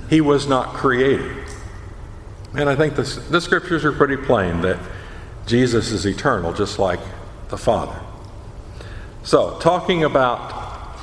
he 0.10 0.22
was 0.22 0.48
not 0.48 0.74
created. 0.76 1.38
And 2.56 2.70
I 2.70 2.76
think 2.76 2.96
this, 2.96 3.16
the 3.16 3.42
scriptures 3.42 3.84
are 3.84 3.92
pretty 3.92 4.18
plain 4.18 4.62
that 4.62 4.80
Jesus 5.46 5.92
is 5.92 6.06
eternal, 6.06 6.54
just 6.54 6.80
like 6.80 7.00
the 7.50 7.58
Father. 7.58 8.00
So, 9.24 9.60
talking 9.60 10.04
about 10.04 10.98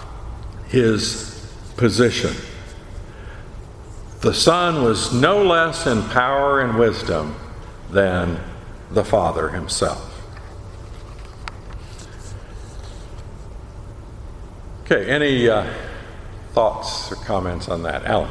his 0.69 1.53
position, 1.77 2.35
the 4.21 4.35
Son 4.35 4.83
was 4.83 5.13
no 5.13 5.43
less 5.43 5.87
in 5.87 6.03
power 6.05 6.61
and 6.61 6.79
wisdom 6.79 7.37
than 7.91 8.41
the 8.91 9.05
Father 9.05 9.51
himself. 9.51 10.13
Okay, 14.85 15.11
any 15.11 15.49
uh, 15.49 15.67
thoughts 16.53 17.11
or 17.11 17.17
comments 17.17 17.69
on 17.69 17.83
that? 17.83 18.05
Alan? 18.05 18.31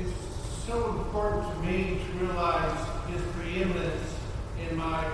It's 0.00 0.10
so 0.66 0.88
important 0.88 1.50
to 1.54 1.60
me 1.62 2.00
to 2.04 2.24
realize 2.24 2.78
his 3.08 3.22
preeminence 3.32 4.14
in 4.68 4.76
my 4.76 5.04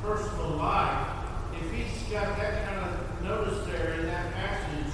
personal 0.00 0.50
life. 0.50 1.08
If 1.60 1.72
he's 1.72 2.02
got 2.10 2.36
that 2.38 2.68
kind 2.68 2.80
of 2.88 3.22
notice 3.24 3.66
there 3.66 3.94
in 3.94 4.06
that 4.06 4.32
passage, 4.32 4.92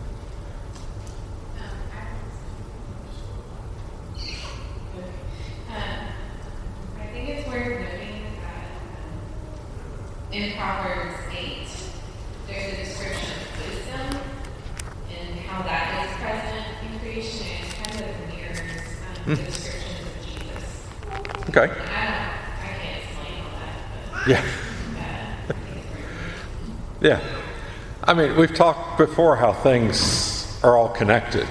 Um, 5.70 5.82
I 7.00 7.06
think 7.08 7.30
it's 7.30 7.48
worth 7.48 7.80
noting 7.80 8.24
that 8.42 8.68
um, 9.02 10.34
in 10.34 10.54
Proverbs 10.56 11.16
8, 11.32 11.68
there's 12.48 12.74
a 12.74 12.76
description 12.78 13.32
of 13.42 13.48
wisdom 13.68 14.22
and 15.10 15.40
how 15.40 15.64
that 15.64 16.06
is 16.06 16.12
present 16.22 16.66
in 16.94 17.00
creation, 17.00 17.48
and 17.48 17.66
it 17.66 17.74
kind 17.74 17.98
of 18.02 18.10
mirrors 18.30 18.60
um, 19.26 19.36
the 19.36 19.44
descriptions 19.44 20.00
of 20.02 20.14
Jesus. 20.26 20.66
Okay. 21.50 21.68
And 21.72 21.90
I 21.90 22.06
don't, 22.06 22.30
I 22.62 22.78
can't 22.78 22.98
explain 23.04 23.36
all 23.42 23.54
that, 23.58 23.76
but 24.22 24.28
Yeah. 24.28 24.38
uh, 24.38 24.44
I 25.50 25.54
think 25.54 25.78
it's 25.78 25.90
worth 25.90 26.06
noting. 26.14 26.93
Yeah. 27.04 27.20
I 28.02 28.14
mean, 28.14 28.38
we've 28.38 28.56
talked 28.56 28.98
before 28.98 29.36
how 29.36 29.52
things 29.52 30.58
are 30.64 30.78
all 30.78 30.88
connected, 30.88 31.46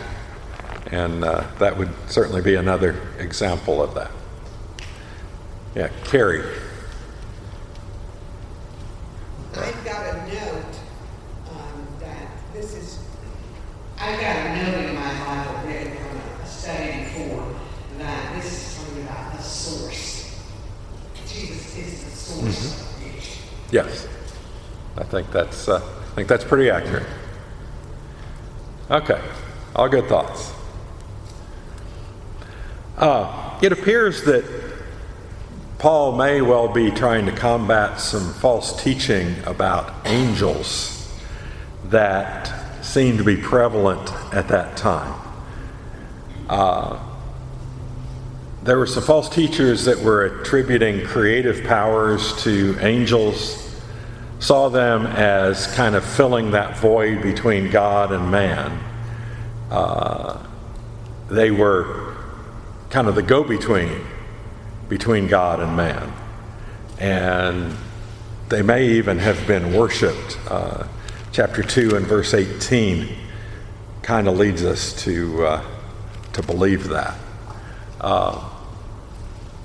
and 0.87 1.23
uh, 1.23 1.45
that 1.59 1.77
would 1.77 1.91
certainly 2.09 2.41
be 2.41 2.55
another 2.55 2.99
example 3.19 3.83
of 3.83 3.95
that. 3.95 4.11
Yeah, 5.75 5.89
Carrie. 6.05 6.43
I've 9.55 9.85
got 9.85 10.07
a 10.07 10.27
note 10.27 10.65
um, 11.51 11.87
that 12.01 12.29
this 12.55 12.75
is, 12.75 12.99
I've 13.99 14.19
got 14.19 14.37
a 14.37 14.57
note 14.57 14.89
in 14.89 14.95
my 14.95 15.13
Bible 15.25 15.69
written 15.69 15.97
from 15.99 16.19
a 16.43 16.47
study 16.47 17.05
before 17.05 17.55
that 17.99 18.35
this 18.37 18.47
is 18.47 18.79
talking 18.79 19.03
about 19.03 19.37
the 19.37 19.43
source. 19.43 20.41
Jesus 21.27 21.77
is 21.77 22.05
the 22.05 22.11
source 22.11 22.81
of 22.81 22.97
creation. 22.97 23.43
Yes, 23.71 24.09
I 24.97 25.05
think 25.05 25.31
that's 25.31 25.69
uh, 25.69 25.77
I 25.77 26.15
think 26.15 26.29
that's 26.29 26.45
pretty 26.45 26.71
accurate. 26.71 27.07
Okay, 28.91 29.21
all 29.75 29.89
good 29.89 30.07
thoughts. 30.09 30.53
Uh, 32.97 33.59
it 33.63 33.73
appears 33.73 34.25
that 34.25 34.45
Paul 35.79 36.17
may 36.17 36.43
well 36.43 36.69
be 36.69 36.91
trying 36.91 37.27
to 37.27 37.33
combat 37.33 38.01
some 38.01 38.33
false 38.35 38.81
teaching 38.83 39.35
about 39.47 40.07
angels 40.07 41.13
that 41.87 42.85
seemed 42.85 43.19
to 43.19 43.25
be 43.25 43.37
prevalent 43.37 44.13
at 44.33 44.49
that 44.49 44.77
time. 44.77 45.21
Uh, 46.49 46.99
there 48.63 48.79
were 48.79 48.87
some 48.87 49.03
false 49.03 49.29
teachers 49.29 49.85
that 49.87 49.99
were 49.99 50.25
attributing 50.25 51.05
creative 51.05 51.65
powers 51.65 52.41
to 52.45 52.77
angels, 52.81 53.62
saw 54.43 54.69
them 54.69 55.07
as 55.07 55.73
kind 55.77 55.95
of 55.95 56.05
filling 56.05 56.51
that 56.51 56.77
void 56.77 57.23
between 57.23 57.71
God 57.71 58.11
and 58.11 58.29
man. 58.29 58.77
Uh, 59.71 60.45
they 61.31 61.53
were 61.53 62.17
kind 62.91 63.07
of 63.07 63.15
the 63.15 63.23
go 63.23 63.45
between 63.45 64.05
between 64.89 65.29
God 65.29 65.61
and 65.61 65.77
man. 65.77 66.13
And 66.99 67.77
they 68.49 68.63
may 68.63 68.89
even 68.89 69.19
have 69.19 69.47
been 69.47 69.73
worshiped. 69.73 70.37
Uh, 70.51 70.89
chapter 71.31 71.63
2 71.63 71.95
and 71.95 72.05
verse 72.05 72.35
18 72.35 73.15
kind 74.03 74.27
of 74.27 74.37
leads 74.37 74.65
us 74.65 74.93
to, 75.05 75.47
uh, 75.47 75.65
to 76.33 76.43
believe 76.43 76.89
that. 76.89 77.17
Uh, 78.01 78.51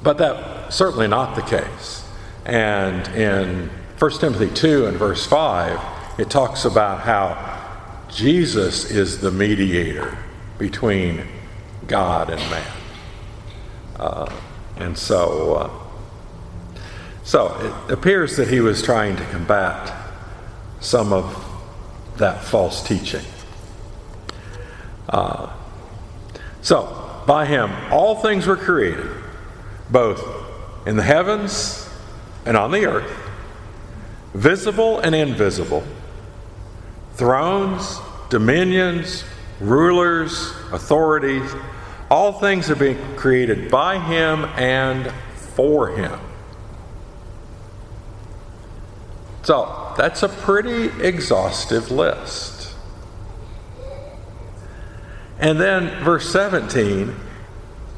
but 0.04 0.20
that's 0.20 0.76
certainly 0.76 1.08
not 1.08 1.36
the 1.36 1.42
case. 1.42 2.08
And 2.46 3.08
in 3.10 3.72
1 4.00 4.12
Timothy 4.20 4.54
2 4.54 4.86
and 4.86 4.96
verse 4.96 5.26
5, 5.26 6.20
it 6.20 6.30
talks 6.30 6.66
about 6.66 7.00
how 7.00 8.06
Jesus 8.12 8.92
is 8.92 9.22
the 9.22 9.32
mediator 9.32 10.16
between 10.60 11.26
God 11.88 12.30
and 12.30 12.40
man. 12.52 12.72
Uh, 14.00 14.32
and 14.76 14.96
so, 14.96 15.54
uh, 15.56 16.80
so 17.24 17.84
it 17.88 17.92
appears 17.92 18.38
that 18.38 18.50
he 18.50 18.60
was 18.60 18.84
trying 18.84 19.16
to 19.16 19.26
combat 19.32 19.92
some 20.80 21.12
of 21.12 21.44
that 22.18 22.44
false 22.44 22.88
teaching. 22.88 23.26
Uh, 25.10 25.52
so, 26.62 27.24
by 27.26 27.48
him, 27.48 27.72
all 27.92 28.22
things 28.22 28.46
were 28.46 28.58
created, 28.58 29.10
both 29.90 30.24
in 30.86 30.98
the 30.98 31.04
heavens 31.04 31.90
and 32.46 32.56
on 32.56 32.70
the 32.70 32.86
earth, 32.86 33.27
visible 34.34 35.00
and 35.00 35.16
invisible, 35.16 35.84
thrones, 37.14 38.00
dominions, 38.30 39.24
rulers, 39.60 40.52
authorities, 40.72 41.52
all 42.10 42.34
things 42.34 42.70
are 42.70 42.76
being 42.76 42.98
created 43.16 43.70
by 43.70 44.00
him 44.00 44.46
and 44.56 45.12
for 45.36 45.90
him. 45.90 46.20
So, 49.44 49.94
that's 49.98 50.24
a 50.24 50.30
pretty 50.30 50.92
exhaustive 51.02 51.90
list. 51.90 52.74
And 55.40 55.60
then 55.60 56.04
verse 56.04 56.30
17, 56.32 57.16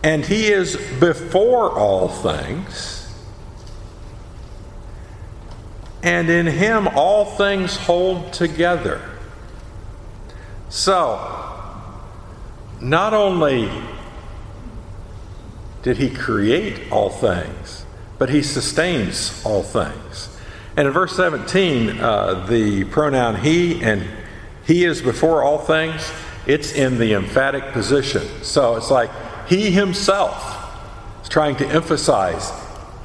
and 0.04 0.26
he 0.26 0.48
is 0.48 0.76
before 1.00 1.72
all 1.72 2.08
things, 2.08 2.99
and 6.04 6.30
in 6.30 6.46
him 6.46 6.88
all 6.90 7.26
things 7.26 7.76
hold 7.76 8.32
together. 8.34 9.02
So, 10.70 11.18
not 12.80 13.14
only 13.14 13.70
did 15.82 15.98
he 15.98 16.10
create 16.10 16.92
all 16.92 17.10
things, 17.10 17.86
but 18.18 18.30
he 18.30 18.44
sustains 18.44 19.42
all 19.46 19.64
things. 19.64 20.38
And 20.78 20.88
in 20.88 20.94
verse 20.94 21.16
17, 21.16 22.00
uh, 22.00 22.46
the 22.48 22.84
pronoun 22.86 23.38
he 23.38 23.82
and 23.82 24.06
he 24.66 24.86
is 24.86 25.02
before 25.02 25.44
all 25.44 25.58
things, 25.58 26.12
it's 26.46 26.74
in 26.74 26.98
the 26.98 27.14
emphatic 27.14 27.72
position. 27.72 28.28
So 28.44 28.76
it's 28.76 28.92
like 28.92 29.10
he 29.48 29.72
himself 29.72 30.70
is 31.24 31.30
trying 31.30 31.56
to 31.58 31.68
emphasize 31.68 32.52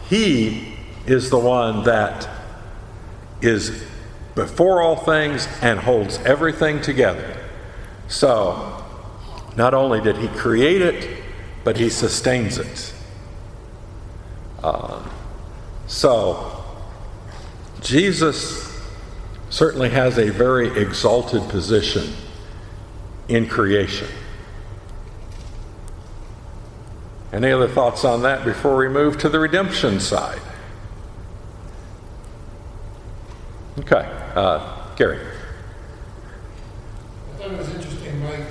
he 0.08 0.74
is 1.06 1.30
the 1.30 1.38
one 1.38 1.84
that 1.84 2.28
is 3.44 3.84
before 4.34 4.82
all 4.82 4.96
things 4.96 5.46
and 5.60 5.78
holds 5.78 6.18
everything 6.18 6.80
together. 6.80 7.36
So, 8.08 8.82
not 9.56 9.74
only 9.74 10.00
did 10.00 10.16
he 10.16 10.28
create 10.28 10.82
it, 10.82 11.22
but 11.62 11.76
he 11.76 11.88
sustains 11.88 12.58
it. 12.58 12.94
Uh, 14.62 15.02
so, 15.86 16.64
Jesus 17.80 18.82
certainly 19.50 19.90
has 19.90 20.18
a 20.18 20.30
very 20.30 20.76
exalted 20.80 21.48
position 21.48 22.12
in 23.28 23.48
creation. 23.48 24.08
Any 27.32 27.50
other 27.50 27.68
thoughts 27.68 28.04
on 28.04 28.22
that 28.22 28.44
before 28.44 28.76
we 28.76 28.88
move 28.88 29.18
to 29.18 29.28
the 29.28 29.38
redemption 29.38 30.00
side? 30.00 30.40
Okay, 33.86 34.08
uh, 34.34 34.94
Gary. 34.96 35.18
I 37.34 37.36
thought 37.36 37.50
it 37.50 37.58
was 37.58 37.74
interesting, 37.74 38.18
my, 38.22 38.46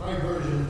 my 0.00 0.16
version, 0.16 0.66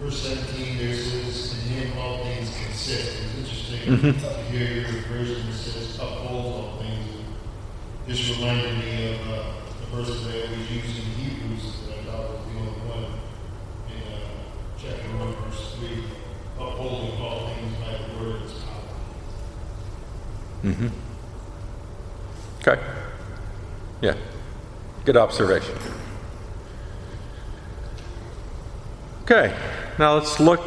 verse 0.00 0.22
seventeen, 0.22 0.78
there 0.78 0.94
says, 0.94 1.52
in 1.52 1.74
him 1.74 1.98
all 1.98 2.24
things 2.24 2.56
consist. 2.64 3.18
It's 3.22 3.34
interesting 3.36 4.14
to 4.14 4.28
hear 4.44 4.80
your 4.80 5.02
version 5.02 5.46
that 5.46 5.52
says 5.52 5.96
uphold 5.96 6.54
all 6.54 6.78
things 6.78 7.06
This 8.06 8.30
reminded 8.38 8.78
me 8.78 9.12
of 9.14 9.20
uh, 9.28 9.44
the 9.80 9.86
verse 9.96 10.24
that 10.24 10.34
I 10.34 10.46
always 10.46 10.70
use 10.70 10.98
in 11.00 11.04
Hebrews 11.04 11.86
that 11.86 11.98
I 11.98 12.02
thought 12.04 12.30
was 12.30 12.40
the 12.46 12.58
only 12.60 12.80
one 12.88 13.04
in 13.92 14.00
uh, 14.10 14.16
chapter 14.78 15.08
1, 15.18 15.34
verse 15.50 15.74
3, 15.80 16.04
upholding 16.58 17.20
all 17.20 17.48
things 17.48 17.76
by 17.76 17.92
the 17.92 18.24
word 18.24 18.36
of 18.36 18.40
his 18.42 18.52
power. 18.62 18.70
Mm-hmm. 20.74 22.68
Okay. 22.68 22.82
Yeah. 24.00 24.16
Good 25.04 25.16
observation. 25.16 25.76
Okay. 29.22 29.56
Now 29.98 30.14
let's 30.14 30.40
look 30.40 30.60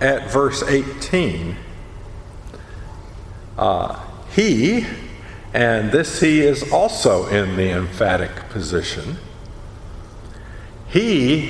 at 0.00 0.30
verse 0.30 0.62
18. 0.62 1.56
Uh, 3.58 4.00
he, 4.34 4.86
and 5.52 5.92
this 5.92 6.20
he 6.20 6.40
is 6.40 6.72
also 6.72 7.26
in 7.26 7.56
the 7.56 7.70
emphatic 7.70 8.48
position. 8.48 9.18
He, 10.88 11.40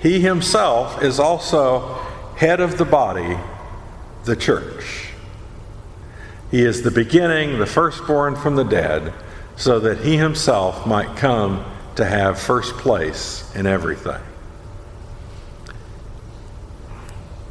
he 0.00 0.20
himself, 0.20 1.02
is 1.02 1.18
also 1.18 1.94
head 2.36 2.60
of 2.60 2.78
the 2.78 2.84
body, 2.84 3.36
the 4.24 4.36
church. 4.36 5.07
He 6.50 6.62
is 6.62 6.82
the 6.82 6.90
beginning, 6.90 7.58
the 7.58 7.66
firstborn 7.66 8.34
from 8.36 8.56
the 8.56 8.64
dead, 8.64 9.12
so 9.56 9.78
that 9.80 9.98
he 9.98 10.16
himself 10.16 10.86
might 10.86 11.16
come 11.16 11.64
to 11.96 12.04
have 12.04 12.38
first 12.38 12.74
place 12.74 13.50
in 13.54 13.66
everything. 13.66 14.20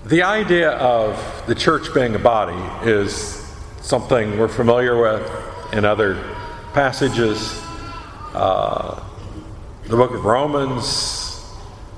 The 0.06 0.24
idea 0.24 0.72
of 0.72 1.44
the 1.48 1.54
church 1.54 1.94
being 1.94 2.16
a 2.16 2.20
body 2.20 2.90
is 2.90 3.46
something 3.82 4.40
we're 4.40 4.48
familiar 4.48 5.00
with 5.00 5.74
in 5.74 5.84
other 5.84 6.16
passages. 6.74 7.62
Uh, 8.34 9.04
the 9.84 9.98
book 9.98 10.12
of 10.12 10.24
Romans, 10.24 11.46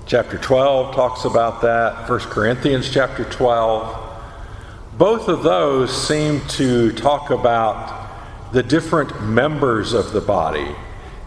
chapter 0.05 0.37
12, 0.39 0.95
talks 0.95 1.25
about 1.25 1.61
that. 1.61 2.09
1 2.09 2.19
Corinthians, 2.21 2.89
chapter 2.89 3.25
12. 3.25 4.08
Both 4.99 5.27
of 5.29 5.41
those 5.41 5.89
seem 6.07 6.41
to 6.49 6.91
talk 6.91 7.31
about 7.31 8.53
the 8.53 8.61
different 8.61 9.23
members 9.23 9.93
of 9.93 10.11
the 10.11 10.21
body 10.21 10.75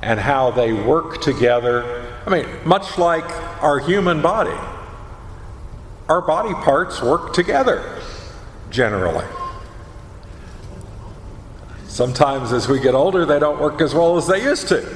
and 0.01 0.21
how 0.21 0.53
they 0.53 0.73
work 0.73 1.21
together. 1.21 2.07
I 2.25 2.31
mean, 2.31 2.47
much 2.65 2.99
like 2.99 3.29
our 3.61 3.81
human 3.81 4.23
body 4.23 4.57
our 6.13 6.21
body 6.21 6.53
parts 6.53 7.01
work 7.01 7.33
together, 7.33 7.99
generally. 8.71 9.25
Sometimes 11.87 12.53
as 12.53 12.69
we 12.69 12.81
get 12.81 12.95
older, 12.95 13.25
they 13.25 13.39
don't 13.39 13.59
work 13.59 13.81
as 13.81 13.95
well 13.95 14.19
as 14.19 14.27
they 14.27 14.43
used 14.43 14.69
to. 14.69 14.87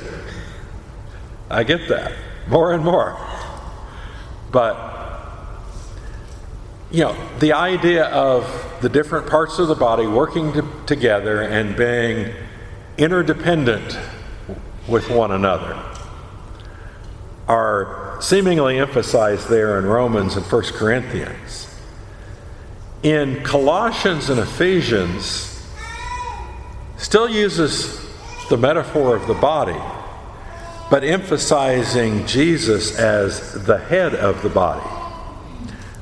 I 1.49 1.65
get 1.65 1.89
that 1.89 2.13
more 2.49 2.75
and 2.75 2.85
more. 2.85 3.19
But, 4.53 4.77
you 6.91 7.05
know, 7.05 7.17
the 7.39 7.55
idea 7.55 8.07
of 8.07 8.45
the 8.81 8.89
different 8.89 9.27
parts 9.27 9.59
of 9.59 9.69
the 9.69 9.75
body 9.75 10.07
working 10.07 10.53
to, 10.53 10.69
together 10.87 11.43
and 11.43 11.77
being 11.77 12.33
interdependent 12.99 13.99
with 14.89 15.11
one 15.11 15.31
another 15.31 15.83
are 17.49 18.19
seemingly 18.21 18.79
emphasized 18.79 19.49
there 19.49 19.79
in 19.79 19.87
Romans 19.87 20.37
and 20.37 20.45
1 20.45 20.63
Corinthians. 20.75 21.75
In 23.03 23.43
Colossians 23.43 24.31
and 24.31 24.41
Ephesians, 24.41 25.53
still 26.97 27.29
uses 27.29 28.05
the 28.49 28.57
metaphor 28.57 29.15
of 29.15 29.27
the 29.27 29.35
body, 29.35 29.81
but 30.91 31.05
emphasizing 31.05 32.27
Jesus 32.27 32.99
as 32.99 33.65
the 33.65 33.79
head 33.79 34.15
of 34.15 34.43
the 34.43 34.49
body. 34.49 34.87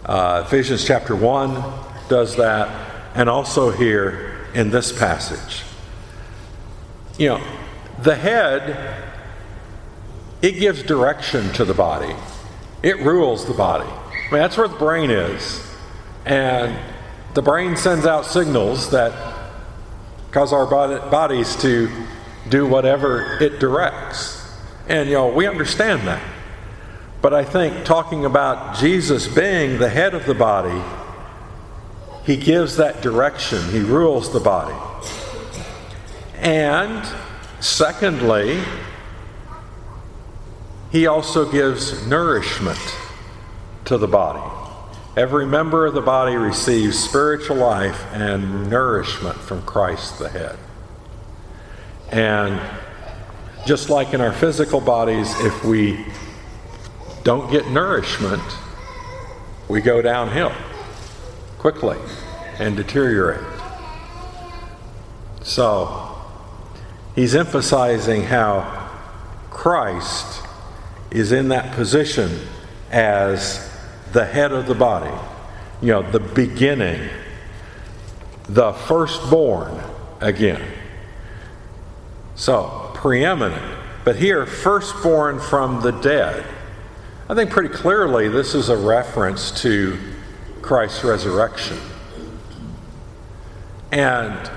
Uh, 0.05 0.45
Ephesians 0.47 0.85
chapter 0.85 1.17
1 1.17 1.63
does 2.09 2.37
that, 2.37 3.13
and 3.15 3.29
also 3.29 3.71
here 3.71 4.47
in 4.55 4.71
this 4.71 4.97
passage. 4.97 5.63
You 7.19 7.29
know, 7.29 7.43
the 8.03 8.15
head 8.15 9.05
it 10.45 10.59
gives 10.59 10.83
direction 10.83 11.51
to 11.55 11.65
the 11.65 11.73
body, 11.73 12.15
it 12.83 12.99
rules 12.99 13.47
the 13.47 13.55
body. 13.55 13.89
I 13.89 14.31
mean, 14.31 14.41
that's 14.43 14.59
where 14.59 14.69
the 14.69 14.77
brain 14.77 15.11
is. 15.11 15.67
And 16.27 16.79
the 17.33 17.41
brain 17.41 17.77
sends 17.77 18.05
out 18.05 18.27
signals 18.27 18.91
that 18.91 19.13
cause 20.33 20.53
our 20.53 20.67
bodies 20.67 21.57
to 21.63 21.91
do 22.51 22.67
whatever 22.67 23.39
it 23.41 23.59
directs. 23.59 24.47
And, 24.87 25.09
you 25.09 25.15
know, 25.15 25.29
we 25.29 25.47
understand 25.47 26.07
that. 26.09 26.23
But 27.23 27.33
I 27.33 27.43
think 27.43 27.87
talking 27.87 28.27
about 28.27 28.77
Jesus 28.77 29.27
being 29.27 29.79
the 29.79 29.89
head 29.89 30.13
of 30.13 30.27
the 30.27 30.35
body, 30.35 30.83
he 32.25 32.37
gives 32.37 32.77
that 32.77 33.03
direction, 33.03 33.63
he 33.71 33.81
rules 33.81 34.33
the 34.33 34.41
body. 34.41 34.75
And 36.39 37.07
secondly, 37.61 38.61
he 40.91 41.07
also 41.07 41.51
gives 41.51 42.07
nourishment 42.07 42.81
to 43.85 43.99
the 43.99 44.09
body. 44.09 44.43
Every 45.17 45.47
member 45.47 45.87
of 45.87 45.95
the 45.95 46.01
body 46.01 46.37
receives 46.37 46.99
spiritual 46.99 47.57
life 47.57 48.05
and 48.13 48.71
nourishment 48.71 49.37
from 49.37 49.63
Christ 49.63 50.19
the 50.19 50.29
head. 50.29 50.57
And 52.11 52.61
just 53.67 53.91
like 53.91 54.15
in 54.15 54.21
our 54.21 54.33
physical 54.33 54.81
bodies, 54.81 55.33
if 55.41 55.65
we 55.65 56.05
don't 57.23 57.51
get 57.51 57.69
nourishment, 57.69 58.43
we 59.69 59.81
go 59.81 60.01
downhill 60.01 60.53
quickly 61.65 61.97
and 62.59 62.77
deteriorate. 62.77 63.41
So, 65.41 66.15
he's 67.15 67.35
emphasizing 67.35 68.25
how 68.25 68.91
Christ 69.49 70.43
is 71.11 71.33
in 71.33 71.49
that 71.49 71.75
position 71.75 72.39
as 72.91 73.67
the 74.13 74.27
head 74.27 74.53
of 74.53 74.67
the 74.67 74.75
body, 74.75 75.19
you 75.81 75.89
know, 75.89 76.03
the 76.03 76.21
beginning, 76.21 77.09
the 78.47 78.75
firstborn 78.75 79.83
again. 80.21 80.71
So, 82.35 82.91
preeminent. 82.93 83.79
But 84.05 84.17
here, 84.17 84.45
firstborn 84.45 85.41
from 85.41 85.81
the 85.81 85.93
dead. 85.93 86.45
I 87.27 87.35
think 87.35 87.49
pretty 87.49 87.71
clearly 87.71 88.29
this 88.29 88.55
is 88.55 88.69
a 88.69 88.77
reference 88.77 89.63
to 89.63 89.99
Christ's 90.65 91.05
resurrection. 91.05 91.79
And 93.93 94.51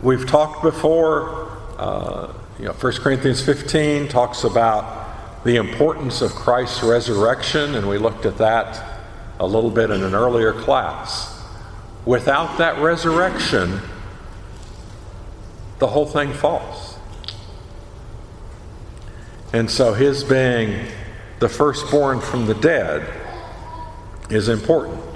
we've 0.00 0.24
talked 0.24 0.62
before, 0.62 1.58
uh, 1.78 2.32
you 2.60 2.66
know, 2.66 2.72
1 2.72 2.92
Corinthians 2.94 3.44
15 3.44 4.06
talks 4.06 4.44
about 4.44 5.44
the 5.44 5.56
importance 5.56 6.22
of 6.22 6.30
Christ's 6.30 6.84
resurrection, 6.84 7.74
and 7.74 7.88
we 7.88 7.98
looked 7.98 8.24
at 8.24 8.38
that 8.38 9.00
a 9.40 9.46
little 9.46 9.70
bit 9.70 9.90
in 9.90 10.04
an 10.04 10.14
earlier 10.14 10.52
class. 10.52 11.42
Without 12.06 12.58
that 12.58 12.80
resurrection, 12.80 13.80
the 15.80 15.88
whole 15.88 16.06
thing 16.06 16.32
falls. 16.32 16.96
And 19.52 19.68
so 19.68 19.92
his 19.92 20.22
being 20.22 20.86
the 21.40 21.48
firstborn 21.48 22.20
from 22.20 22.46
the 22.46 22.54
dead 22.54 23.12
is 24.30 24.48
important. 24.48 25.11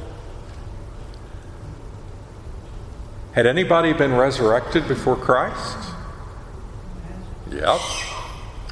Had 3.36 3.44
anybody 3.44 3.92
been 3.92 4.14
resurrected 4.14 4.88
before 4.88 5.14
Christ? 5.14 5.76
Yep. 7.50 7.80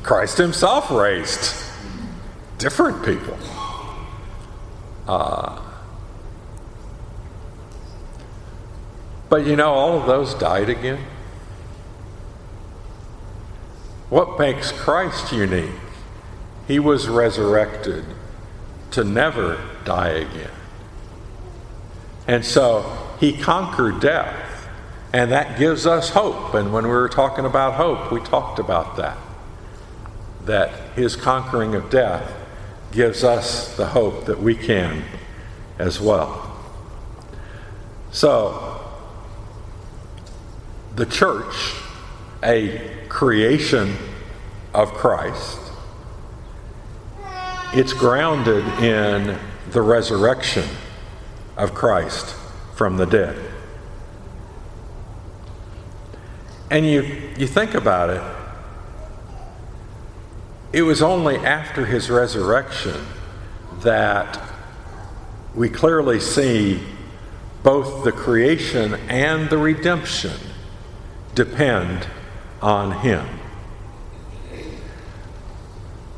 Christ 0.03 0.39
Himself 0.39 0.91
raised 0.91 1.63
different 2.57 3.05
people. 3.05 3.37
Uh, 5.07 5.61
but 9.29 9.45
you 9.47 9.55
know, 9.55 9.71
all 9.71 10.01
of 10.01 10.07
those 10.07 10.33
died 10.33 10.71
again. 10.71 11.05
What 14.09 14.39
makes 14.39 14.73
Christ 14.73 15.31
unique? 15.31 15.73
He 16.67 16.79
was 16.79 17.07
resurrected 17.07 18.07
to 18.93 19.05
never 19.05 19.61
die 19.85 20.09
again. 20.09 20.51
And 22.27 22.47
so 22.47 22.97
he 23.21 23.37
conquered 23.37 24.01
death. 24.01 24.44
And 25.15 25.31
that 25.31 25.61
gives 25.61 25.87
us 25.87 26.11
hope. 26.11 26.55
And 26.55 26.73
when 26.73 26.83
we 26.83 26.91
were 26.91 27.09
talking 27.09 27.45
about 27.45 27.75
hope, 27.75 28.11
we 28.11 28.19
talked 28.19 28.59
about 28.59 28.97
that 28.97 29.17
that 30.45 30.71
his 30.97 31.15
conquering 31.15 31.77
of 31.77 31.89
death 31.89 32.35
gives 32.91 33.23
us 33.23 33.77
the 33.77 33.87
hope 33.87 34.27
that 34.27 34.41
we 34.41 34.57
can 34.57 35.05
as 35.79 36.01
well. 36.01 36.53
So, 38.11 38.81
the 40.97 41.07
church 41.07 41.75
a 42.43 42.91
creation 43.09 43.97
of 44.75 44.93
Christ. 44.95 45.61
It's 47.73 47.93
grounded 47.93 48.65
in 48.83 49.39
the 49.71 49.81
resurrection 49.81 50.69
of 51.57 51.73
Christ 51.73 52.35
from 52.75 52.97
the 52.97 53.07
dead. 53.07 53.54
And 56.75 56.85
you, 56.85 57.03
you 57.39 57.47
think 57.47 57.75
about 57.75 58.11
it, 58.11 58.21
it 60.73 60.83
was 60.83 61.03
only 61.03 61.37
after 61.37 61.87
his 61.87 62.11
resurrection 62.11 63.01
that 63.83 64.43
we 65.55 65.69
clearly 65.69 66.19
see 66.19 66.81
both 67.63 68.03
the 68.03 68.11
creation 68.11 68.95
and 69.09 69.49
the 69.51 69.57
redemption 69.57 70.33
depend 71.37 72.09
on 72.61 72.91
him. 73.03 73.25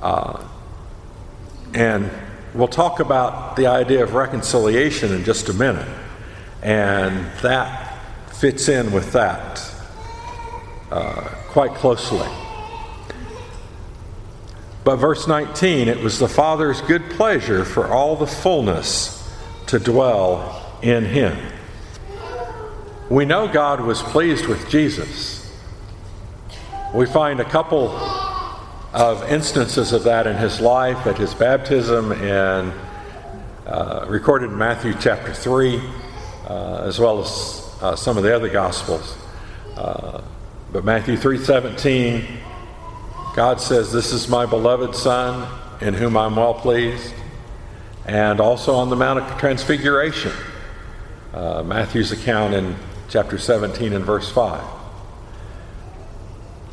Uh, 0.01 0.43
and 1.75 2.11
we'll 2.55 2.67
talk 2.67 2.99
about 2.99 3.57
the 3.57 3.67
idea 3.67 4.03
of 4.03 4.15
reconciliation 4.15 5.13
in 5.13 5.23
just 5.23 5.51
a 5.51 5.53
minute. 5.53 5.87
And 6.63 7.27
that 7.43 8.33
fits 8.33 8.71
in 8.71 8.91
with 8.91 9.13
that 9.13 9.66
uh, 10.91 11.29
quite 11.49 11.75
closely. 11.75 12.29
But 14.85 14.97
verse 14.97 15.27
19, 15.27 15.89
it 15.89 15.99
was 15.99 16.21
the 16.21 16.29
Father's 16.29 16.81
good 16.83 17.11
pleasure 17.11 17.65
for 17.65 17.89
all 17.89 18.15
the 18.15 18.27
fullness 18.27 19.29
to 19.67 19.81
dwell 19.81 20.79
in 20.81 21.05
him. 21.05 21.37
We 23.11 23.25
know 23.25 23.49
God 23.49 23.81
was 23.81 24.01
pleased 24.03 24.47
with 24.47 24.69
Jesus. 24.69 25.53
We 26.95 27.07
find 27.07 27.41
a 27.41 27.45
couple 27.45 27.89
of 28.93 29.29
instances 29.31 29.93
of 29.93 30.05
that 30.05 30.27
in 30.27 30.37
his 30.37 30.61
life 30.61 31.07
at 31.07 31.19
his 31.19 31.35
baptism 31.35 32.13
and 32.13 32.73
uh, 33.67 34.07
recorded 34.09 34.51
in 34.51 34.57
Matthew 34.57 34.95
chapter 35.01 35.35
3, 35.35 35.81
uh, 36.49 36.85
as 36.85 37.01
well 37.01 37.21
as 37.21 37.77
uh, 37.81 37.97
some 37.97 38.17
of 38.17 38.23
the 38.23 38.35
other 38.35 38.49
Gospels. 38.49 39.17
But 40.77 40.85
Matthew 40.85 41.17
3:17 41.17 42.27
God 43.35 43.63
says, 43.63 43.93
This 43.93 44.13
is 44.13 44.29
my 44.29 44.45
beloved 44.45 44.95
Son, 44.95 45.49
in 45.81 45.95
whom 45.95 46.19
I'm 46.19 46.37
well 46.37 46.53
pleased. 46.53 47.15
And 48.05 48.41
also 48.41 48.75
on 48.75 48.91
the 48.91 48.97
Mount 48.97 49.21
of 49.21 49.39
Transfiguration, 49.39 50.33
uh, 51.33 51.63
Matthew's 51.63 52.13
account 52.13 52.53
in 52.53 52.77
chapter 53.09 53.39
17 53.39 53.95
and 53.95 54.05
verse 54.05 54.31
5. 54.31 54.63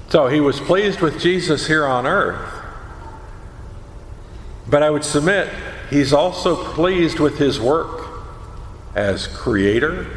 So 0.10 0.28
he 0.28 0.42
was 0.42 0.60
pleased 0.60 1.00
with 1.00 1.18
Jesus 1.18 1.66
here 1.68 1.88
on 1.88 2.06
earth. 2.06 2.62
But 4.68 4.84
I 4.84 4.90
would 4.90 5.06
submit 5.06 5.48
he's 5.90 6.12
also 6.12 6.62
pleased 6.74 7.22
with 7.22 7.38
his 7.38 7.58
work 7.58 8.06
as 8.96 9.28
creator, 9.28 10.08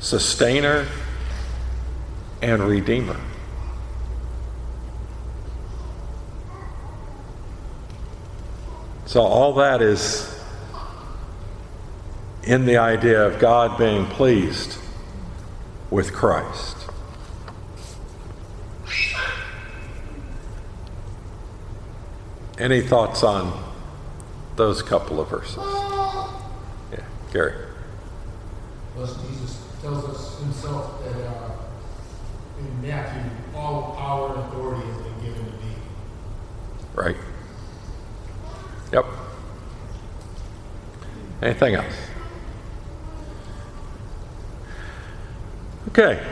sustainer, 0.00 0.88
and 2.42 2.62
redeemer. 2.62 3.16
So, 9.06 9.22
all 9.22 9.54
that 9.54 9.80
is 9.80 10.38
in 12.42 12.66
the 12.66 12.76
idea 12.76 13.26
of 13.26 13.38
God 13.38 13.78
being 13.78 14.04
pleased 14.06 14.78
with 15.90 16.12
Christ. 16.12 16.76
Any 22.58 22.80
thoughts 22.80 23.22
on 23.22 23.64
those 24.56 24.82
couple 24.82 25.20
of 25.20 25.30
verses? 25.30 25.62
Yeah, 26.92 27.04
Gary. 27.32 27.54
Plus, 28.94 29.16
Jesus 29.28 29.64
tells 29.80 30.04
us 30.06 30.40
himself 30.40 31.04
that 31.04 31.14
uh, 31.24 31.50
in 32.60 32.82
Matthew, 32.82 33.30
all 33.54 33.94
power 33.96 34.34
and 34.34 34.44
authority 34.44 34.86
has 34.86 34.96
been 34.96 35.20
given 35.22 35.44
to 35.44 35.52
me. 35.52 35.72
Right. 36.94 37.16
Yep. 38.92 39.04
Anything 41.42 41.74
else? 41.74 41.94
Okay. 45.88 46.24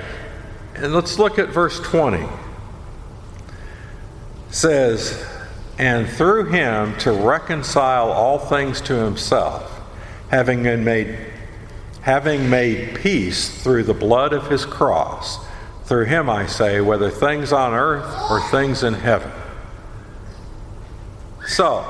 And 0.74 0.94
let's 0.94 1.18
look 1.18 1.38
at 1.38 1.48
verse 1.48 1.80
20. 1.80 2.18
It 2.18 2.28
says, 4.50 5.24
and 5.78 6.08
through 6.08 6.46
him 6.46 6.96
to 6.98 7.12
reconcile 7.12 8.10
all 8.10 8.38
things 8.38 8.80
to 8.82 8.94
himself, 8.94 9.80
having 10.30 10.62
been 10.62 10.84
made 10.84 11.32
having 12.06 12.48
made 12.48 12.94
peace 12.94 13.60
through 13.64 13.82
the 13.82 13.92
blood 13.92 14.32
of 14.32 14.48
his 14.48 14.64
cross. 14.64 15.44
Through 15.86 16.04
him 16.04 16.28
I 16.28 16.46
say, 16.46 16.80
whether 16.80 17.10
things 17.10 17.52
on 17.52 17.72
earth 17.72 18.30
or 18.30 18.40
things 18.50 18.82
in 18.82 18.94
heaven. 18.94 19.32
So, 21.46 21.84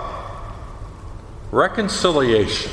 reconciliation. 1.50 2.72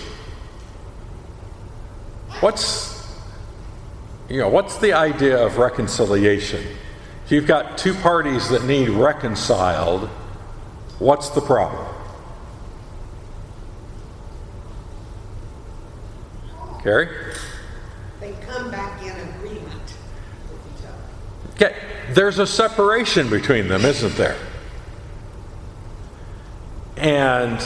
What's 2.39 2.93
you 4.29 4.39
know, 4.39 4.49
what's 4.49 4.77
the 4.77 4.93
idea 4.93 5.37
of 5.37 5.57
reconciliation? 5.57 6.65
If 7.25 7.31
you've 7.31 7.47
got 7.47 7.77
two 7.77 7.93
parties 7.93 8.49
that 8.49 8.63
need 8.65 8.89
reconciled, 8.89 10.09
what's 10.99 11.29
the 11.29 11.41
problem? 11.41 11.85
Carrie? 16.81 17.09
They 18.19 18.33
come 18.45 18.71
back 18.71 19.01
in 19.03 19.11
agreement 19.11 19.93
with 20.49 20.79
each 20.79 20.85
other. 20.85 21.53
Okay, 21.53 21.75
there's 22.13 22.39
a 22.39 22.47
separation 22.47 23.29
between 23.29 23.67
them, 23.67 23.85
isn't 23.85 24.15
there? 24.15 24.37
And 26.97 27.59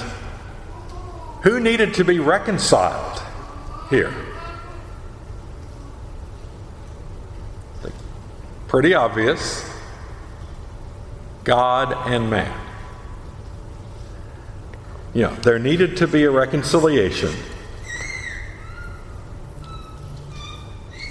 who 1.43 1.59
needed 1.59 1.93
to 1.95 2.03
be 2.03 2.19
reconciled 2.19 3.21
here? 3.89 4.13
Pretty 8.67 8.93
obvious 8.93 9.69
God 11.45 11.93
and 12.11 12.29
man. 12.29 12.53
You 15.13 15.23
know, 15.23 15.35
there 15.35 15.57
needed 15.57 15.97
to 15.97 16.07
be 16.07 16.25
a 16.25 16.31
reconciliation. 16.31 17.33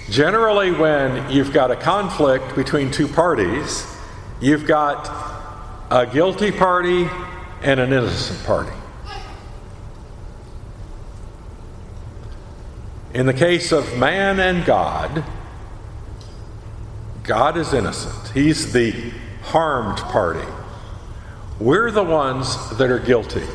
Generally, 0.09 0.71
when 0.71 1.29
you've 1.29 1.51
got 1.51 1.69
a 1.69 1.75
conflict 1.75 2.55
between 2.55 2.91
two 2.91 3.07
parties, 3.07 3.85
you've 4.39 4.65
got 4.65 5.09
a 5.91 6.05
guilty 6.05 6.51
party 6.51 7.09
and 7.61 7.79
an 7.79 7.91
innocent 7.91 8.43
party. 8.45 8.71
In 13.13 13.25
the 13.25 13.33
case 13.33 13.71
of 13.71 13.97
man 13.97 14.39
and 14.39 14.63
God, 14.65 15.25
God 17.23 17.57
is 17.57 17.73
innocent. 17.73 18.29
He's 18.33 18.71
the 18.71 19.11
harmed 19.41 19.97
party. 19.97 20.47
We're 21.59 21.91
the 21.91 22.03
ones 22.03 22.77
that 22.77 22.89
are 22.89 22.99
guilty. 22.99 23.45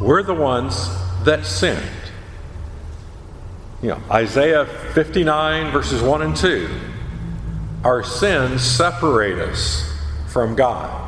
We're 0.00 0.22
the 0.22 0.34
ones 0.34 0.88
that 1.24 1.46
sinned. 1.46 2.05
You 3.82 3.90
know, 3.90 4.02
Isaiah 4.10 4.64
59, 4.64 5.70
verses 5.70 6.02
1 6.02 6.22
and 6.22 6.36
2. 6.36 6.68
Our 7.84 8.02
sins 8.02 8.62
separate 8.62 9.38
us 9.38 9.92
from 10.28 10.56
God. 10.56 11.02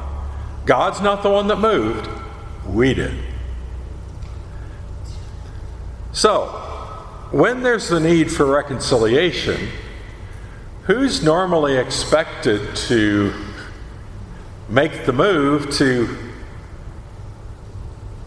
God's 0.67 1.01
not 1.01 1.23
the 1.23 1.31
one 1.31 1.49
that 1.49 1.57
moved, 1.57 2.09
we 2.67 2.93
did. 2.93 3.15
So, 6.13 6.47
when 7.31 7.63
there's 7.63 7.89
the 7.89 8.01
need 8.01 8.31
for 8.31 8.45
reconciliation, 8.45 9.69
who's 10.85 11.23
normally 11.23 11.77
expected 11.77 12.77
to 12.77 13.33
make 14.69 15.07
the 15.07 15.13
move 15.13 15.71
to, 15.77 16.17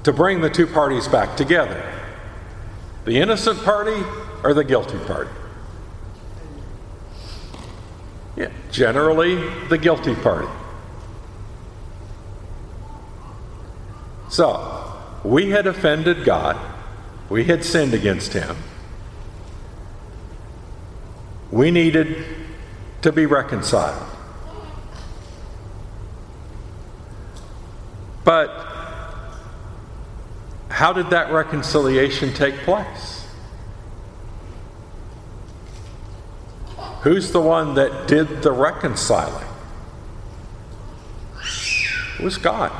to 0.03 0.11
bring 0.11 0.41
the 0.41 0.49
two 0.49 0.65
parties 0.65 1.07
back 1.07 1.37
together? 1.37 1.87
The 3.05 3.19
innocent 3.19 3.63
party 3.63 4.03
or 4.43 4.53
the 4.53 4.63
guilty 4.63 4.97
party? 4.99 5.29
Yeah, 8.35 8.49
generally 8.71 9.35
the 9.67 9.77
guilty 9.77 10.15
party. 10.15 10.47
So, 14.29 14.93
we 15.23 15.49
had 15.49 15.67
offended 15.67 16.23
God, 16.23 16.57
we 17.29 17.43
had 17.43 17.63
sinned 17.63 17.93
against 17.93 18.33
Him. 18.33 18.55
We 21.51 21.69
needed 21.69 22.25
to 23.01 23.11
be 23.11 23.25
reconciled. 23.25 24.07
But 28.23 28.49
how 30.69 30.93
did 30.93 31.09
that 31.09 31.31
reconciliation 31.31 32.33
take 32.33 32.55
place? 32.59 33.20
Who's 37.01 37.31
the 37.31 37.41
one 37.41 37.75
that 37.75 38.07
did 38.07 38.43
the 38.43 38.51
reconciling? 38.51 39.47
It 42.19 42.23
was 42.23 42.37
God. 42.37 42.71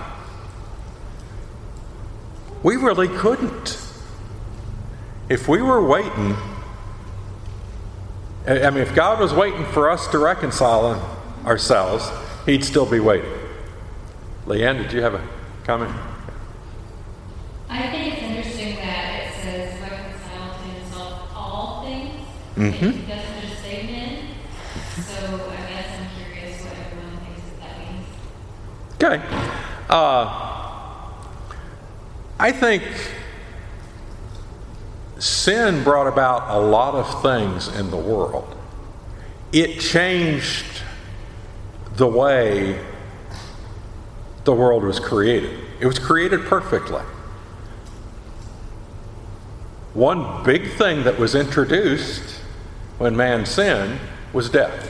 We 2.61 2.75
really 2.75 3.07
couldn't. 3.07 3.81
If 5.29 5.47
we 5.47 5.61
were 5.61 5.83
waiting, 5.83 6.35
I 8.47 8.69
mean, 8.69 8.81
if 8.81 8.93
God 8.93 9.19
was 9.19 9.33
waiting 9.33 9.65
for 9.65 9.89
us 9.89 10.07
to 10.09 10.19
reconcile 10.19 11.19
ourselves, 11.45 12.09
He'd 12.45 12.63
still 12.63 12.85
be 12.85 12.99
waiting. 12.99 13.31
Leanne, 14.45 14.77
did 14.83 14.93
you 14.93 15.01
have 15.01 15.13
a 15.13 15.21
comment? 15.63 15.95
I 17.69 17.87
think 17.89 18.13
it's 18.13 18.23
interesting 18.23 18.75
that 18.75 19.27
it 19.27 19.33
says 19.43 19.81
reconcile 19.81 20.53
to 20.57 20.63
himself 20.63 21.31
all 21.35 21.83
things. 21.85 22.25
Mhm. 22.55 23.03
It 23.03 23.07
doesn't 23.07 23.41
just 23.41 23.61
say 23.61 23.83
men. 23.83 24.17
So 25.05 25.13
I 25.15 25.71
guess 25.71 25.87
I'm 25.99 26.07
curious 26.17 26.61
what 26.63 26.73
everyone 26.73 27.17
thinks 27.23 27.41
that 27.49 27.59
that 27.61 27.77
means. 27.79 28.07
Okay. 29.03 29.19
Uh, 29.89 31.09
I 32.39 32.51
think 32.51 32.83
sin 35.17 35.83
brought 35.83 36.05
about 36.05 36.55
a 36.55 36.59
lot 36.59 36.93
of 36.93 37.23
things 37.23 37.67
in 37.67 37.89
the 37.89 37.97
world. 37.97 38.55
It 39.51 39.79
changed 39.79 40.83
the 41.95 42.05
way 42.05 42.79
the 44.43 44.53
world 44.53 44.83
was 44.83 44.99
created. 44.99 45.59
It 45.79 45.87
was 45.87 45.97
created 45.97 46.41
perfectly. 46.41 47.01
One 49.95 50.43
big 50.43 50.73
thing 50.73 51.05
that 51.05 51.17
was 51.17 51.33
introduced 51.33 52.39
when 52.99 53.17
man 53.17 53.47
sinned 53.47 53.99
was 54.31 54.47
death. 54.51 54.89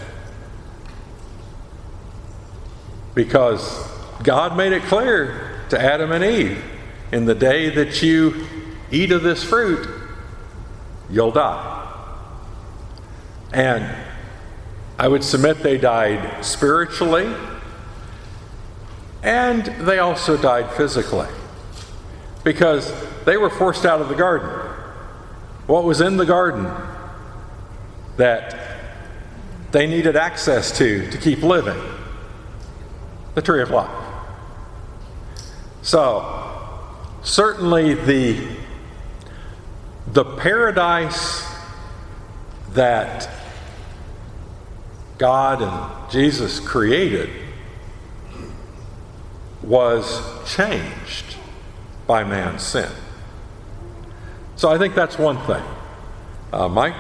Because 3.16 3.91
God 4.24 4.56
made 4.56 4.74
it 4.74 4.84
clear 4.84 5.64
to 5.70 5.82
Adam 5.82 6.12
and 6.12 6.24
Eve 6.24 6.64
in 7.12 7.26
the 7.26 7.36
day 7.36 7.70
that 7.70 8.02
you 8.02 8.46
eat 8.92 9.12
of 9.12 9.24
this 9.24 9.44
fruit, 9.44 9.88
you'll 11.10 11.32
die. 11.32 11.78
And 13.54 13.96
I 15.00 15.08
would 15.08 15.24
submit 15.24 15.64
they 15.64 15.78
died 15.78 16.46
spiritually 16.46 17.34
and 19.24 19.66
they 19.88 20.00
also 20.00 20.38
died 20.38 20.72
physically 20.72 21.28
because 22.44 22.94
they 23.26 23.38
were 23.38 23.50
forced 23.50 23.86
out 23.86 24.02
of 24.02 24.10
the 24.10 24.16
garden. 24.16 24.50
What 25.68 25.84
was 25.84 26.02
in 26.02 26.18
the 26.18 26.26
garden 26.26 26.72
that 28.18 28.78
they 29.72 29.88
needed 29.88 30.16
access 30.16 30.78
to 30.78 31.10
to 31.12 31.18
keep 31.18 31.44
living? 31.44 31.80
The 33.36 33.42
tree 33.42 33.62
of 33.62 33.70
life. 33.70 34.01
So, 35.82 36.80
certainly 37.24 37.94
the, 37.94 38.48
the 40.08 40.24
paradise 40.24 41.46
that 42.74 43.30
God 45.18 45.62
and 45.62 46.12
Jesus 46.12 46.60
created 46.60 47.30
was 49.62 50.22
changed 50.46 51.36
by 52.08 52.24
man's 52.24 52.64
sin. 52.64 52.90
So 54.56 54.70
I 54.70 54.78
think 54.78 54.96
that's 54.96 55.18
one 55.18 55.38
thing. 55.46 55.64
Uh, 56.52 56.68
Mike? 56.68 56.96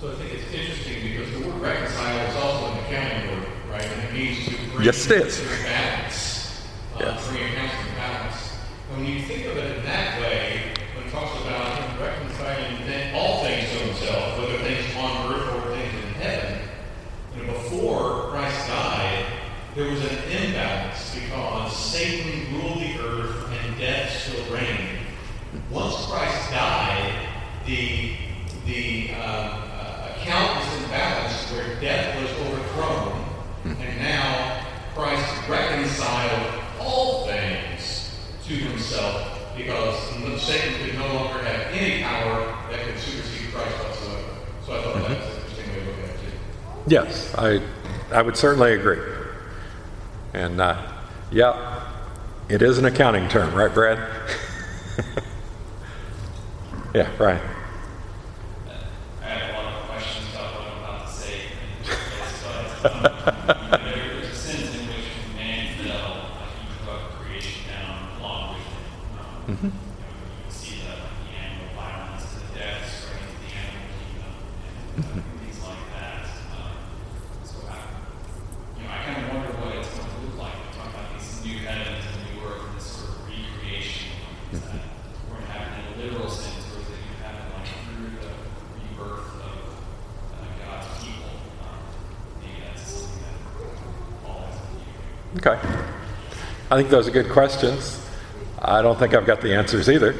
So 0.00 0.12
I 0.12 0.14
think 0.14 0.32
it's 0.32 0.52
interesting 0.52 1.02
because 1.02 1.32
the 1.32 1.48
word 1.48 1.60
reconcile 1.60 2.28
is 2.28 2.36
also 2.36 2.72
an 2.72 2.78
accounting 2.84 3.30
word, 3.30 3.48
right? 3.70 3.82
And 3.82 4.02
it 4.04 4.12
means 4.12 4.46
to 4.46 4.56
bring 4.70 4.75
Yes, 4.86 5.10
it 5.10 5.26
is. 5.26 5.40
to 5.40 5.44
balance, 5.64 6.62
uh, 6.94 6.98
Yes. 7.00 7.26
bring 7.26 7.42
balance. 7.96 8.36
When 8.94 9.04
you 9.04 9.20
think 9.22 9.46
of 9.46 9.56
it 9.56 9.78
in 9.78 9.84
that 9.84 10.20
way, 10.20 10.60
when 10.94 11.08
it 11.08 11.10
talks 11.10 11.40
about 11.40 11.76
him 11.76 12.00
reconciling 12.00 13.12
all 13.16 13.42
things 13.42 13.68
to 13.70 13.78
himself, 13.78 14.38
whether 14.38 14.58
things 14.58 14.84
on 14.94 15.32
earth 15.32 15.48
or 15.56 15.74
things 15.74 15.92
in 15.92 16.14
heaven, 16.22 16.58
you 17.34 17.42
know, 17.42 17.52
before 17.54 18.30
Christ 18.30 18.68
died, 18.68 19.26
there 19.74 19.90
was 19.90 20.04
an 20.04 20.18
imbalance 20.30 21.16
because 21.16 21.76
Satan 21.76 22.54
ruled 22.54 22.78
the 22.78 23.00
earth 23.00 23.50
and 23.50 23.78
death 23.80 24.12
still 24.12 24.54
reigned. 24.54 24.98
Once 25.68 26.06
Christ 26.06 26.50
died, 26.52 27.12
the 27.66 28.12
the 28.66 29.10
uh, 29.14 29.20
uh, 29.20 30.14
account 30.16 30.60
was 30.60 30.82
in 30.82 30.90
balance 30.90 31.50
where 31.50 31.80
death 31.80 32.22
was 32.22 32.30
overthrown, 32.46 33.24
and 33.64 33.98
now 33.98 34.62
Christ 34.94 35.48
reconciled 35.48 36.62
all 36.80 37.26
things 37.26 38.10
to 38.46 38.78
himself 39.56 40.16
because 40.18 40.42
Satan 40.42 40.74
could 40.84 40.98
no 40.98 41.06
longer 41.14 41.42
have 41.44 41.72
any 41.72 42.02
power 42.02 42.56
that 42.70 42.86
could 42.86 42.98
supersede 42.98 43.52
Christ 43.52 43.78
whatsoever. 43.78 44.22
So 44.64 44.72
I 44.78 44.82
thought 44.82 45.08
that's 45.08 45.26
an 45.26 45.32
interesting 45.42 45.68
way 45.70 45.80
to 45.80 45.86
look 45.86 45.98
at 45.98 46.10
it 46.10 46.20
too. 46.20 46.32
Yes, 46.86 47.34
I, 47.36 47.60
I 48.12 48.22
would 48.22 48.36
certainly 48.36 48.72
agree. 48.74 49.00
And 50.34 50.60
uh, 50.60 50.76
yeah, 51.30 51.82
it 52.48 52.62
is 52.62 52.78
an 52.78 52.84
accounting 52.84 53.28
term, 53.28 53.54
right, 53.54 53.72
Brad? 53.72 53.98
yeah, 56.94 57.08
right. 57.18 57.40
I 59.22 59.26
have 59.26 59.50
a 59.50 59.52
lot 59.58 59.72
of 59.72 59.88
questions 59.88 60.28
about 60.32 60.54
what 60.54 60.68
I'm 60.68 60.78
about 60.78 61.06
to 61.06 61.12
say. 61.12 61.40
But 62.82 62.92
um, 62.92 63.80
there's 63.84 64.28
a 64.28 64.34
sense 64.34 64.74
in 64.76 64.86
which 64.86 65.10
man 65.34 65.74
fell, 65.82 66.30
like 66.38 66.54
he 66.54 66.84
brought 66.84 67.10
creation 67.18 67.62
down 67.68 68.20
along 68.20 68.54
with 68.54 68.66
him. 68.66 68.84
Um, 69.18 69.26
you, 69.48 69.54
know, 69.56 69.62
you 69.64 69.72
can 70.42 70.50
see 70.52 70.76
the, 70.86 70.94
the 71.24 71.34
animal 71.34 71.68
violence, 71.74 72.24
the 72.34 72.58
death, 72.58 72.86
spreading 72.86 73.26
to 73.26 73.38
the 73.42 73.50
animal 73.58 73.90
kingdom, 73.98 74.30
and 74.96 75.02
uh, 75.02 75.42
things 75.42 75.60
like 75.66 75.84
that. 75.98 76.24
Um, 76.54 76.78
so 77.42 77.56
I, 77.66 77.68
you 78.78 78.84
know, 78.84 78.90
I 78.92 78.98
kind 79.02 79.18
of 79.18 79.34
wonder 79.34 79.52
what 79.66 79.74
it's 79.76 79.90
going 79.90 80.06
to 80.06 80.18
look 80.22 80.36
like. 80.38 80.54
We 80.54 80.68
talk 80.78 80.88
about 80.94 81.08
these 81.18 81.42
new 81.44 81.58
heavens 81.66 82.04
and 82.06 82.22
new 82.22 82.46
earth 82.46 82.62
and 82.70 82.76
this 82.76 82.86
sort 82.86 83.18
of 83.18 83.26
recreation. 83.26 84.14
Is 84.52 84.62
that 84.62 84.86
we're 85.26 85.42
going 85.42 85.46
to 85.46 85.52
have 85.58 85.66
it 85.66 85.82
in 85.82 85.86
a 85.90 86.06
literal 86.06 86.30
sense, 86.30 86.62
or 86.70 86.78
is 86.78 86.86
it 86.86 87.02
going 87.02 87.18
to 87.18 87.26
happen 87.26 87.50
like 87.58 87.66
through 87.90 88.14
the 88.22 88.30
rebirth 88.78 89.34
of 89.42 89.58
uh, 90.38 90.46
God's 90.62 90.86
people? 91.02 91.34
Um, 91.66 91.82
maybe 92.38 92.62
that's 92.62 92.82
something 92.82 93.22
that 93.26 94.22
Paul 94.22 94.46
has 94.46 94.54
in 94.62 94.78
view. 94.78 95.42
Okay. 95.42 95.58
I 96.76 96.80
think 96.80 96.90
those 96.90 97.08
are 97.08 97.10
good 97.10 97.30
questions. 97.30 97.98
I 98.60 98.82
don't 98.82 98.98
think 98.98 99.14
I've 99.14 99.24
got 99.24 99.40
the 99.40 99.54
answers 99.54 99.88
either. 99.88 100.14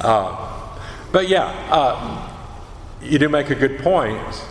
Uh, 0.00 0.76
but 1.12 1.28
yeah, 1.28 1.44
uh, 1.70 2.28
you 3.00 3.20
do 3.20 3.28
make 3.28 3.50
a 3.50 3.54
good 3.54 3.78
point. 3.78 4.44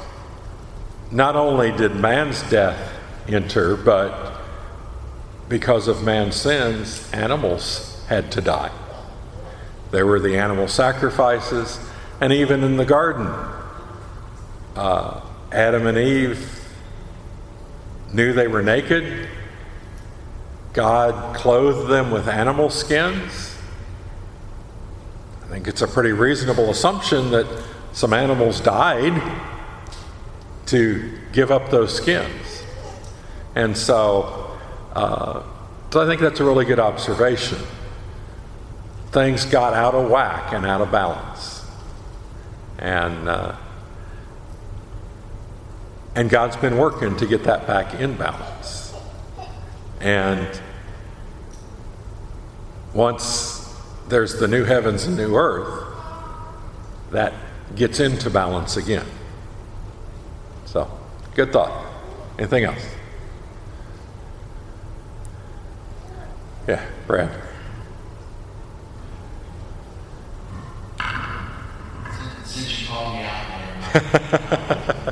Not 1.11 1.36
only 1.36 1.74
did 1.74 1.93
man's 1.93 2.41
death 2.49 2.97
enter, 3.28 3.76
but 3.76 4.39
because 5.49 5.89
of 5.89 6.05
man's 6.05 6.38
sins, 6.38 7.11
animals 7.11 8.01
had 8.07 8.32
to 8.32 8.39
die. 8.39 8.72
There 9.91 10.05
were 10.05 10.22
the 10.22 10.38
animal 10.38 10.70
sacrifices, 10.70 11.82
and 12.22 12.32
even 12.32 12.63
in 12.63 12.78
the 12.78 12.86
garden, 12.86 13.28
uh, 14.78 15.20
Adam 15.51 15.86
and 15.86 15.97
Eve 15.97 16.65
knew 18.13 18.32
they 18.32 18.47
were 18.47 18.63
naked. 18.63 19.28
God 20.74 21.36
clothed 21.36 21.89
them 21.89 22.11
with 22.11 22.28
animal 22.28 22.70
skins. 22.70 23.55
I 25.43 25.47
think 25.47 25.67
it's 25.67 25.82
a 25.82 25.88
pretty 25.88 26.11
reasonable 26.11 26.70
assumption 26.70 27.32
that 27.32 27.47
some 27.91 28.13
animals 28.13 28.61
died 28.61 29.20
to 30.67 31.17
give 31.32 31.51
up 31.51 31.72
those 31.72 31.95
skins. 31.95 32.63
And 33.55 33.76
so, 33.76 34.57
uh, 34.93 35.41
so 35.91 36.01
I 36.01 36.05
think 36.05 36.22
that's 36.22 36.39
a 36.39 36.43
really 36.43 36.65
good 36.65 36.80
observation. 36.80 37.57
Things 39.11 39.45
got 39.45 39.74
out 39.74 39.95
of 39.95 40.09
whack 40.09 40.53
and 40.53 40.67
out 40.67 40.82
of 40.82 40.91
balance. 40.91 41.65
And, 42.78 43.28
uh, 43.28 43.55
and 46.15 46.30
God's 46.30 46.57
been 46.57 46.78
working 46.78 47.17
to 47.17 47.26
get 47.26 47.43
that 47.45 47.65
back 47.65 47.95
in 47.95 48.15
balance. 48.15 48.89
And 50.02 50.62
once 52.93 53.76
there's 54.08 54.39
the 54.39 54.47
new 54.47 54.64
heavens 54.64 55.06
and 55.06 55.18
new 55.18 55.36
earth, 55.36 55.86
that 57.12 57.34
gets 57.76 58.00
into 58.00 58.30
balance 58.30 58.78
again. 58.78 59.06
So, 60.66 60.89
good 61.36 61.52
thought. 61.52 61.86
Anything 62.38 62.64
else? 62.64 62.86
Yeah, 66.68 66.86
Brad. 67.08 67.32
Since 72.45 72.82
you 72.82 72.88
called 72.88 73.16
me 73.16 73.24
out 73.24 73.93
there, 73.93 75.04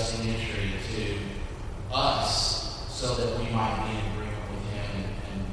the 0.00 0.06
adjusting 0.06 0.34
entry 0.34 0.72
to 0.94 1.94
us 1.94 2.88
so 2.90 3.14
that 3.14 3.38
we 3.38 3.50
might 3.52 3.84
be 3.86 3.90
in 3.98 3.98
agreement 4.12 4.50
with 4.50 4.64
Him 4.72 4.90
and, 4.96 5.04
and 5.32 5.44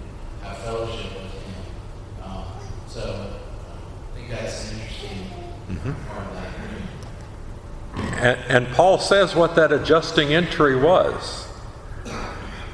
have 0.43 0.57
fellowship 0.59 1.11
with 1.13 1.33
Him. 1.33 1.55
Um, 2.23 2.45
so 2.87 3.27
I 4.13 4.15
think 4.15 4.29
that's 4.29 4.71
an 4.71 4.79
interesting 4.79 5.27
part 6.07 6.27
of 6.27 6.33
that. 6.33 6.53
And, 8.23 8.65
and 8.65 8.73
Paul 8.73 8.99
says 8.99 9.35
what 9.35 9.55
that 9.55 9.71
adjusting 9.71 10.33
entry 10.33 10.75
was. 10.75 11.47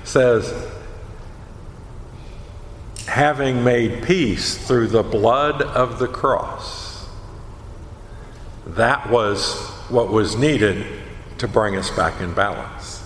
Says, 0.04 0.54
having 3.08 3.64
made 3.64 4.04
peace 4.04 4.58
through 4.68 4.88
the 4.88 5.04
blood 5.04 5.62
of 5.62 5.98
the 5.98 6.08
cross. 6.08 7.08
That 8.68 9.10
was 9.10 9.56
what 9.90 10.10
was 10.10 10.36
needed 10.36 11.03
to 11.44 11.48
bring 11.50 11.76
us 11.76 11.92
back 11.92 12.22
in 12.22 12.34
balance. 12.34 13.04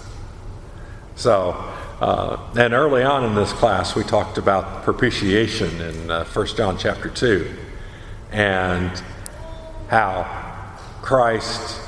So, 1.16 1.54
uh, 2.00 2.38
and 2.56 2.72
early 2.72 3.02
on 3.02 3.26
in 3.26 3.34
this 3.34 3.52
class, 3.52 3.96
we 3.96 4.04
talked 4.04 4.38
about 4.38 4.84
propitiation 4.84 5.82
in 5.82 6.12
uh, 6.12 6.24
1 6.24 6.48
John 6.56 6.78
chapter 6.78 7.10
2 7.10 7.52
and 8.32 9.02
how 9.88 10.78
Christ, 11.02 11.82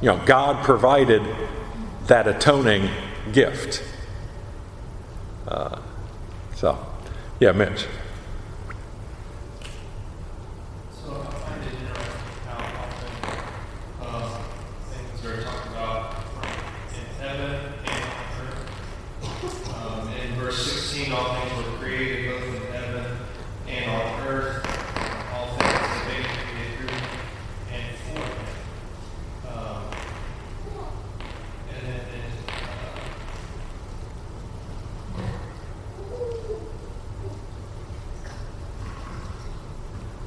you 0.00 0.06
know, 0.06 0.22
God 0.26 0.64
provided 0.64 1.22
that 2.06 2.28
atoning 2.28 2.88
gift. 3.32 3.82
Uh, 5.48 5.80
so, 6.54 6.78
yeah, 7.40 7.50
Mitch. 7.50 7.88
So 10.92 11.20
I 11.20 11.32
find 11.32 11.62
it 11.64 11.72
interesting 11.80 12.22
how 12.46 12.58
often 12.62 13.08
uh, 14.02 14.38
things 14.92 15.24
are 15.24 15.42
talked 15.42 15.66
about 15.68 16.14
in 16.94 17.04
heaven 17.20 17.50
and 17.86 18.04
on 18.04 18.24
earth. 18.46 19.74
Um, 19.74 20.08
in 20.14 20.34
verse 20.34 20.60
16, 20.92 21.12
all 21.12 21.34
things 21.34 21.52
were 21.56 21.78
created 21.78 22.30
both 22.30 22.44
in 22.54 22.72
heaven 22.72 23.06
and 23.68 23.90
on 23.90 24.28
earth. 24.28 24.66
All 25.34 25.46
things 25.48 25.72
that 25.72 26.04
they 26.06 26.20
created 26.22 26.72
through 26.76 26.98
and 27.72 27.96
for 27.96 28.20
him. 28.20 28.46
Um, 29.48 29.82
and 31.68 31.80
then, 31.86 32.00
and, 32.00 32.32
uh, 32.48 33.00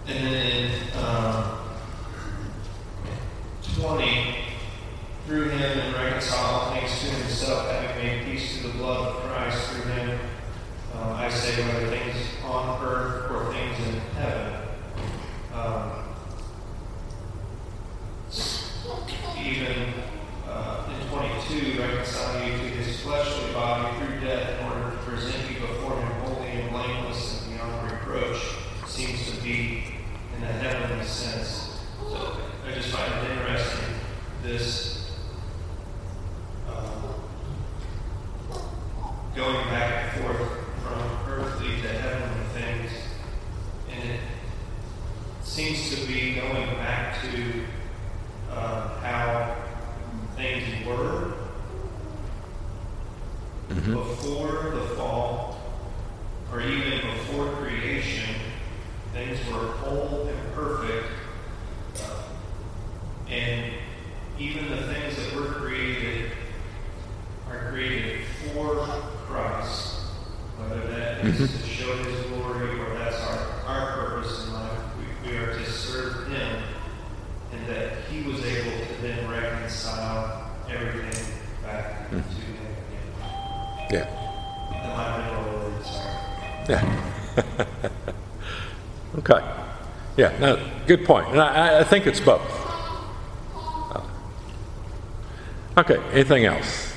And 0.06 0.28
then 0.28 0.72
um, 0.98 1.60
20, 3.80 4.36
through 5.26 5.50
him 5.50 5.80
and 5.80 5.96
reconcile 5.96 6.46
all 6.46 6.72
things 6.74 7.00
to 7.00 7.06
himself, 7.08 7.70
having 7.72 8.04
made 8.04 8.26
blood 8.84 9.16
of 9.16 9.22
Christ, 9.24 9.70
through 9.70 9.94
him, 9.94 10.20
um, 10.94 11.14
I 11.14 11.30
say, 11.30 11.56
whether 11.66 11.88
things 11.88 12.18
on 12.44 12.86
earth 12.86 13.32
or 13.32 13.54
things 13.54 13.80
in 13.88 14.02
heaven. 14.18 14.54
Um, 15.54 15.92
even 19.40 19.94
uh, 20.50 20.90
in 21.00 21.08
22, 21.08 21.82
reconcile 21.82 22.46
you 22.46 22.58
to 22.58 22.64
his 22.76 23.00
fleshly 23.00 23.54
body 23.54 23.98
through 24.00 24.20
death 24.20 24.60
in 24.60 24.66
order 24.68 24.92
to 24.92 24.98
present 24.98 25.50
you 25.50 25.62
before 25.62 25.98
him 26.02 26.12
holy 26.24 26.50
and 26.50 26.70
blameless 26.70 27.42
and 27.42 27.54
beyond 27.54 27.90
reproach, 27.90 28.42
seems 28.86 29.32
to 29.32 29.42
be 29.42 29.86
in 30.38 30.44
a 30.44 30.48
heavenly 30.48 31.06
sense. 31.06 31.80
So 32.02 32.36
I 32.68 32.72
just 32.74 32.90
find 32.90 33.14
it 33.14 33.32
interesting, 33.32 33.96
this 34.42 35.10
um, 36.68 37.14
going 39.36 39.66
back 39.70 40.14
and 40.14 40.24
forth 40.24 40.50
from 40.84 41.02
earthly 41.28 41.82
to 41.82 41.88
heavenly 41.88 42.46
things. 42.54 42.92
And 43.92 44.12
it 44.12 44.20
seems 45.42 45.90
to 45.96 46.06
be 46.06 46.36
going 46.36 46.68
back 46.76 47.20
to 47.22 47.64
uh, 48.52 49.00
how 49.00 49.56
things 50.36 50.86
were 50.86 51.34
before 53.70 54.70
the 54.70 54.88
fall, 54.96 55.60
or 56.52 56.62
even 56.62 57.02
before 57.02 57.54
creation. 57.54 58.36
Things 59.14 59.40
were 59.52 59.72
whole 59.78 60.28
and 60.28 60.54
perfect. 60.54 61.08
Uh, 62.04 62.24
and 63.30 63.74
even 64.38 64.70
the 64.70 64.94
things 64.94 65.16
that 65.16 65.36
were 65.36 65.48
created 65.54 66.32
are 67.50 67.70
created 67.72 68.26
for 68.54 68.76
Christ. 69.34 69.96
Whether 70.58 70.88
that 70.92 71.26
is 71.26 71.38
to 71.38 71.68
show 71.68 71.98
His 72.04 72.22
glory 72.28 72.80
or 72.80 72.94
that's 73.00 73.20
our, 73.22 73.66
our 73.66 73.94
purpose 73.94 74.46
in 74.46 74.54
life, 74.54 74.80
we, 74.98 75.30
we 75.30 75.38
are 75.38 75.58
to 75.58 75.72
serve 75.72 76.28
Him. 76.28 76.64
And 77.52 77.68
that 77.68 78.04
He 78.12 78.22
was 78.24 78.44
able 78.44 78.86
to 78.86 79.02
then 79.02 79.28
reconcile 79.28 80.52
everything 80.70 81.34
back 81.64 82.10
to 82.10 82.16
Him 82.16 82.24
again. 82.28 83.14
Yeah. 83.90 84.08
Am 84.84 85.00
I 85.00 85.02
middle 85.18 85.68
of 85.68 85.86
sorry? 85.86 86.16
Yeah. 86.70 87.66
okay. 89.18 89.42
Yeah, 90.24 90.38
no, 90.40 90.70
good 90.88 91.04
point. 91.04 91.28
And 91.32 91.42
I, 91.42 91.82
I 91.82 91.84
think 91.84 92.08
it's 92.08 92.22
both. 92.22 92.50
Okay, 95.78 95.98
anything 96.14 96.46
else? 96.46 96.96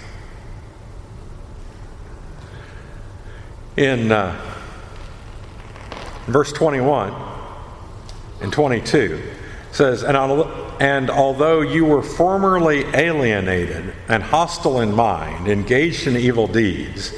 In 3.77 4.13
uh, 4.13 4.41
verse 6.29 6.53
21 6.53 7.13
and 8.43 8.53
22 8.53 9.21
says, 9.73 10.05
and, 10.05 10.17
and 10.81 11.11
although 11.11 11.63
you 11.63 11.85
were 11.85 12.05
formerly 12.05 12.85
alienated 12.95 13.93
and 14.07 14.23
hostile 14.23 14.79
in 14.79 14.95
mind, 14.95 15.49
engaged 15.49 16.07
in 16.07 16.17
evil 16.17 16.47
deeds, 16.47 17.13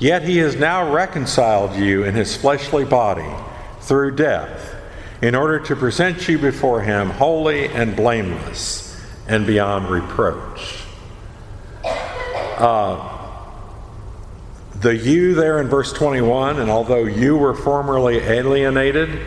yet 0.00 0.24
he 0.24 0.38
has 0.38 0.56
now 0.56 0.92
reconciled 0.92 1.76
you 1.76 2.02
in 2.02 2.16
his 2.16 2.34
fleshly 2.36 2.84
body 2.84 3.30
through 3.80 4.16
death, 4.16 4.81
in 5.22 5.36
order 5.36 5.60
to 5.60 5.76
present 5.76 6.28
you 6.28 6.36
before 6.36 6.82
him 6.82 7.08
holy 7.10 7.68
and 7.68 7.94
blameless 7.94 9.00
and 9.28 9.46
beyond 9.46 9.88
reproach. 9.88 10.82
Uh, 11.84 13.08
the 14.74 14.96
you 14.96 15.34
there 15.34 15.60
in 15.60 15.68
verse 15.68 15.92
21, 15.92 16.58
and 16.58 16.68
although 16.68 17.04
you 17.04 17.36
were 17.36 17.54
formerly 17.54 18.16
alienated, 18.16 19.26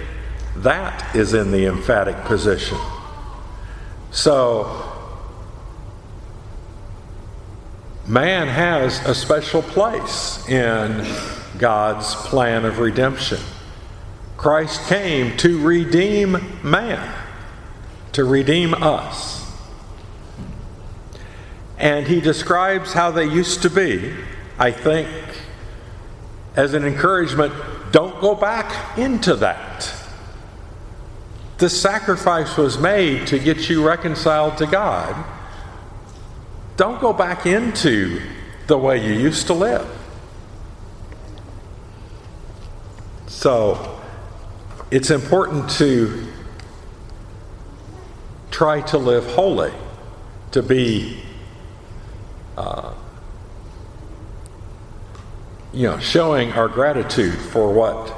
that 0.58 1.16
is 1.16 1.34
in 1.34 1.52
the 1.52 1.66
emphatic 1.66 2.18
position. 2.26 2.78
So, 4.12 4.92
man 8.06 8.48
has 8.48 9.00
a 9.06 9.16
special 9.16 9.62
place 9.62 10.48
in 10.50 11.06
God's 11.58 12.16
plan 12.16 12.66
of 12.66 12.80
redemption. 12.80 13.40
Christ 14.38 14.88
came 14.88 15.38
to 15.38 15.62
redeem 15.66 16.38
man, 16.62 17.14
to 18.14 18.24
redeem 18.24 18.74
us. 18.74 19.46
And 21.78 22.08
he 22.08 22.22
describes 22.22 22.94
how 22.94 23.12
they 23.12 23.26
used 23.26 23.62
to 23.64 23.70
be, 23.70 24.14
I 24.58 24.72
think, 24.72 25.10
as 26.56 26.74
an 26.74 26.86
encouragement 26.86 27.54
don't 27.92 28.20
go 28.20 28.36
back 28.36 28.98
into 28.98 29.36
that. 29.38 29.94
The 31.58 31.70
sacrifice 31.70 32.58
was 32.58 32.78
made 32.78 33.28
to 33.28 33.40
get 33.40 33.70
you 33.70 33.88
reconciled 33.88 34.58
to 34.58 34.66
God. 34.66 35.16
Don't 36.76 37.00
go 37.00 37.14
back 37.14 37.46
into 37.46 38.22
the 38.68 38.78
way 38.78 39.06
you 39.06 39.14
used 39.14 39.48
to 39.48 39.54
live. 39.54 39.88
So, 43.28 43.95
it's 44.92 45.10
important 45.10 45.70
to 45.72 46.28
try 48.52 48.82
to 48.82 48.98
live 48.98 49.26
holy, 49.26 49.74
to 50.52 50.62
be, 50.62 51.20
uh, 52.58 52.94
you 55.74 55.88
know, 55.88 55.98
showing 56.00 56.52
our 56.54 56.68
gratitude 56.68 57.38
for 57.38 57.74
what 57.74 58.14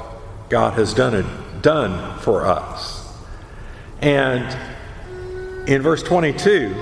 God 0.48 0.74
has 0.74 0.94
done 0.94 1.60
done 1.62 2.18
for 2.20 2.46
us. 2.46 3.12
And 4.00 4.46
in 5.68 5.82
verse 5.82 6.02
22, 6.02 6.74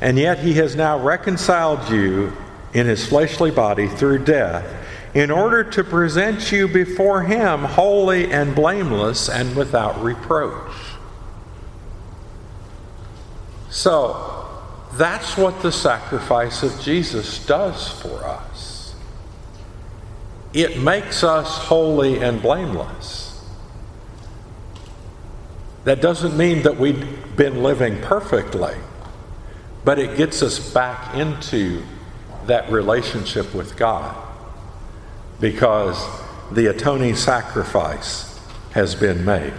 and 0.00 0.18
yet 0.18 0.40
he 0.40 0.54
has 0.54 0.76
now 0.76 0.98
reconciled 0.98 1.88
you 1.88 2.32
in 2.74 2.86
his 2.86 3.06
fleshly 3.06 3.50
body 3.50 3.88
through 3.88 4.24
death 4.24 4.83
in 5.14 5.30
order 5.30 5.62
to 5.62 5.84
present 5.84 6.50
you 6.50 6.66
before 6.66 7.22
him 7.22 7.60
holy 7.60 8.32
and 8.32 8.54
blameless 8.54 9.28
and 9.28 9.54
without 9.54 10.02
reproach. 10.02 10.72
So, 13.70 14.48
that's 14.94 15.36
what 15.36 15.62
the 15.62 15.72
sacrifice 15.72 16.62
of 16.62 16.80
Jesus 16.80 17.44
does 17.46 17.88
for 17.88 18.24
us. 18.24 18.94
It 20.52 20.80
makes 20.80 21.24
us 21.24 21.58
holy 21.58 22.20
and 22.20 22.40
blameless. 22.42 23.44
That 25.84 26.00
doesn't 26.00 26.36
mean 26.36 26.62
that 26.62 26.76
we've 26.76 27.36
been 27.36 27.62
living 27.62 28.00
perfectly, 28.00 28.76
but 29.84 29.98
it 29.98 30.16
gets 30.16 30.42
us 30.42 30.72
back 30.72 31.14
into 31.14 31.82
that 32.46 32.70
relationship 32.70 33.54
with 33.54 33.76
God 33.76 34.23
because 35.40 36.06
the 36.52 36.66
atoning 36.66 37.16
sacrifice 37.16 38.38
has 38.72 38.94
been 38.94 39.24
made. 39.24 39.54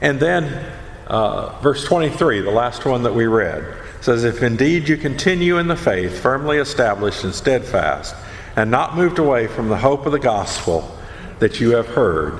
And 0.00 0.18
then, 0.18 0.72
uh, 1.06 1.60
verse 1.60 1.84
23, 1.84 2.40
the 2.40 2.50
last 2.50 2.84
one 2.84 3.04
that 3.04 3.14
we 3.14 3.26
read, 3.26 3.64
says, 4.00 4.24
If 4.24 4.42
indeed 4.42 4.88
you 4.88 4.96
continue 4.96 5.58
in 5.58 5.68
the 5.68 5.76
faith, 5.76 6.18
firmly 6.18 6.58
established 6.58 7.22
and 7.22 7.32
steadfast, 7.32 8.16
and 8.56 8.70
not 8.70 8.96
moved 8.96 9.20
away 9.20 9.46
from 9.46 9.68
the 9.68 9.76
hope 9.76 10.04
of 10.04 10.12
the 10.12 10.18
gospel 10.18 10.98
that 11.38 11.60
you 11.60 11.70
have 11.76 11.86
heard, 11.86 12.32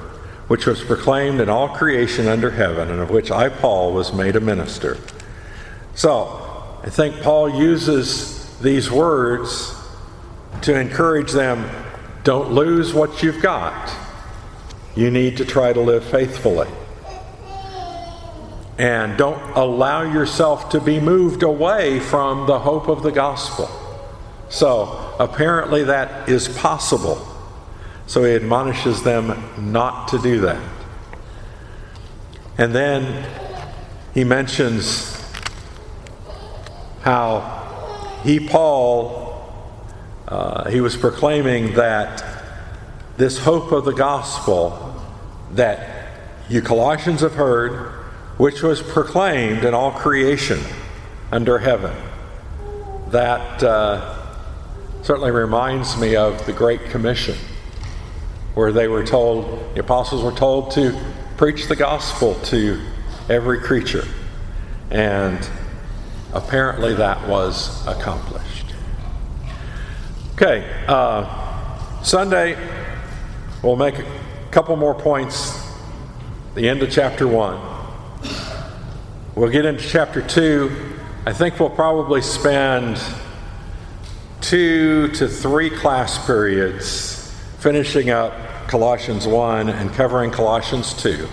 which 0.49 0.67
was 0.67 0.83
proclaimed 0.83 1.41
in 1.41 1.49
all 1.49 1.69
creation 1.69 2.27
under 2.27 2.51
heaven, 2.51 2.91
and 2.91 3.01
of 3.01 3.11
which 3.11 3.31
I, 3.31 3.49
Paul, 3.49 3.93
was 3.93 4.13
made 4.13 4.35
a 4.35 4.41
minister. 4.41 4.99
So, 5.95 6.42
I 6.83 6.91
think 6.91 7.23
Paul 7.23 7.49
uses 7.49 8.59
these 8.59 8.91
words 8.91 9.73
to 10.63 10.79
encourage 10.79 11.31
them 11.31 11.71
don't 12.25 12.53
lose 12.53 12.93
what 12.93 13.23
you've 13.23 13.41
got. 13.43 13.93
You 14.97 15.11
need 15.11 15.37
to 15.37 15.45
try 15.45 15.73
to 15.73 15.81
live 15.81 16.05
faithfully. 16.05 16.69
And 18.79 19.17
don't 19.17 19.41
allow 19.57 20.03
yourself 20.03 20.71
to 20.71 20.81
be 20.81 20.99
moved 20.99 21.43
away 21.43 22.01
from 22.01 22.47
the 22.47 22.59
hope 22.59 22.89
of 22.89 23.03
the 23.03 23.13
gospel. 23.13 23.71
So, 24.49 25.15
apparently, 25.19 25.85
that 25.85 26.29
is 26.29 26.49
possible. 26.49 27.27
So, 28.07 28.25
he 28.25 28.35
admonishes 28.35 29.03
them 29.03 29.43
not 29.73 30.09
to 30.09 30.19
do 30.19 30.41
that. 30.41 30.63
And 32.59 32.75
then 32.75 33.25
he 34.15 34.25
mentions 34.25 35.22
how 37.03 38.21
he, 38.25 38.41
Paul, 38.41 39.45
uh, 40.29 40.71
he 40.71 40.81
was 40.81 40.97
proclaiming 40.97 41.75
that 41.75 42.25
this 43.17 43.39
hope 43.39 43.73
of 43.73 43.85
the 43.85 43.93
gospel 43.93 44.95
that 45.53 46.09
you 46.49 46.63
Colossians 46.63 47.21
have 47.21 47.35
heard, 47.35 47.91
which 48.39 48.63
was 48.63 48.83
proclaimed 48.83 49.65
in 49.65 49.75
all 49.75 49.93
creation 49.93 50.61
under 51.31 51.59
heaven, 51.59 51.95
that. 53.11 53.63
Uh, 53.63 54.19
certainly 55.03 55.33
reminds 55.33 56.01
me 56.01 56.15
of 56.15 56.47
the 56.47 56.53
Great 56.53 56.85
Commission, 56.85 57.37
where 58.55 58.71
they 58.71 58.87
were 58.87 59.05
told, 59.05 59.75
the 59.75 59.81
apostles 59.81 60.23
were 60.23 60.31
told 60.33 60.71
to 60.71 60.97
preach 61.37 61.67
the 61.67 61.75
gospel 61.75 62.35
to 62.37 62.81
every 63.29 63.59
creature. 63.61 64.07
And 64.91 65.39
apparently 66.33 66.95
that 66.95 67.27
was 67.29 67.87
accomplished. 67.87 68.75
Okay, 70.35 70.85
uh, 70.89 72.03
Sunday, 72.03 72.57
we'll 73.63 73.77
make 73.77 73.99
a 73.99 74.07
couple 74.51 74.75
more 74.77 74.95
points, 74.95 75.57
the 76.55 76.69
end 76.69 76.83
of 76.83 76.91
chapter 76.91 77.29
1. 77.29 77.61
We'll 79.35 79.51
get 79.51 79.65
into 79.65 79.87
chapter 79.87 80.21
2. 80.21 80.71
I 81.27 81.33
think 81.33 81.61
we'll 81.61 81.71
probably 81.71 82.23
spend 82.23 83.01
two 84.41 85.09
to 85.09 85.29
three 85.29 85.71
class 85.71 86.27
periods 86.27 87.33
finishing 87.59 88.11
up 88.11 88.33
Colossians 88.67 89.27
1 89.27 89.69
and 89.69 89.93
covering 89.93 90.31
Colossians 90.31 90.93
2. 90.95 91.29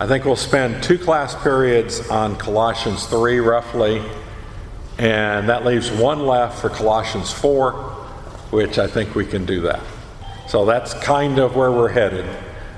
I 0.00 0.06
think 0.06 0.24
we'll 0.24 0.36
spend 0.36 0.82
two 0.82 0.98
class 0.98 1.40
periods 1.42 2.08
on 2.10 2.36
Colossians 2.36 3.06
3 3.06 3.38
roughly, 3.38 4.02
and 4.98 5.48
that 5.48 5.64
leaves 5.64 5.90
one 5.90 6.26
left 6.26 6.60
for 6.60 6.68
Colossians 6.68 7.32
4, 7.32 7.72
which 8.50 8.78
I 8.78 8.86
think 8.86 9.14
we 9.14 9.24
can 9.24 9.46
do 9.46 9.60
that. 9.62 9.80
So 10.48 10.64
that's 10.64 10.94
kind 10.94 11.38
of 11.38 11.56
where 11.56 11.70
we're 11.70 11.88
headed. 11.88 12.24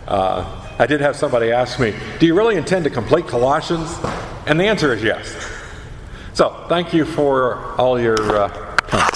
Uh, 0.06 0.74
I 0.78 0.86
did 0.86 1.00
have 1.00 1.16
somebody 1.16 1.52
ask 1.52 1.80
me, 1.80 1.94
Do 2.18 2.26
you 2.26 2.34
really 2.34 2.56
intend 2.56 2.84
to 2.84 2.90
complete 2.90 3.26
Colossians? 3.26 3.98
And 4.46 4.60
the 4.60 4.64
answer 4.64 4.92
is 4.92 5.02
yes. 5.02 5.34
So 6.34 6.66
thank 6.68 6.92
you 6.92 7.04
for 7.04 7.74
all 7.80 7.98
your. 7.98 8.20
Uh, 8.20 8.66
看。 8.86 9.15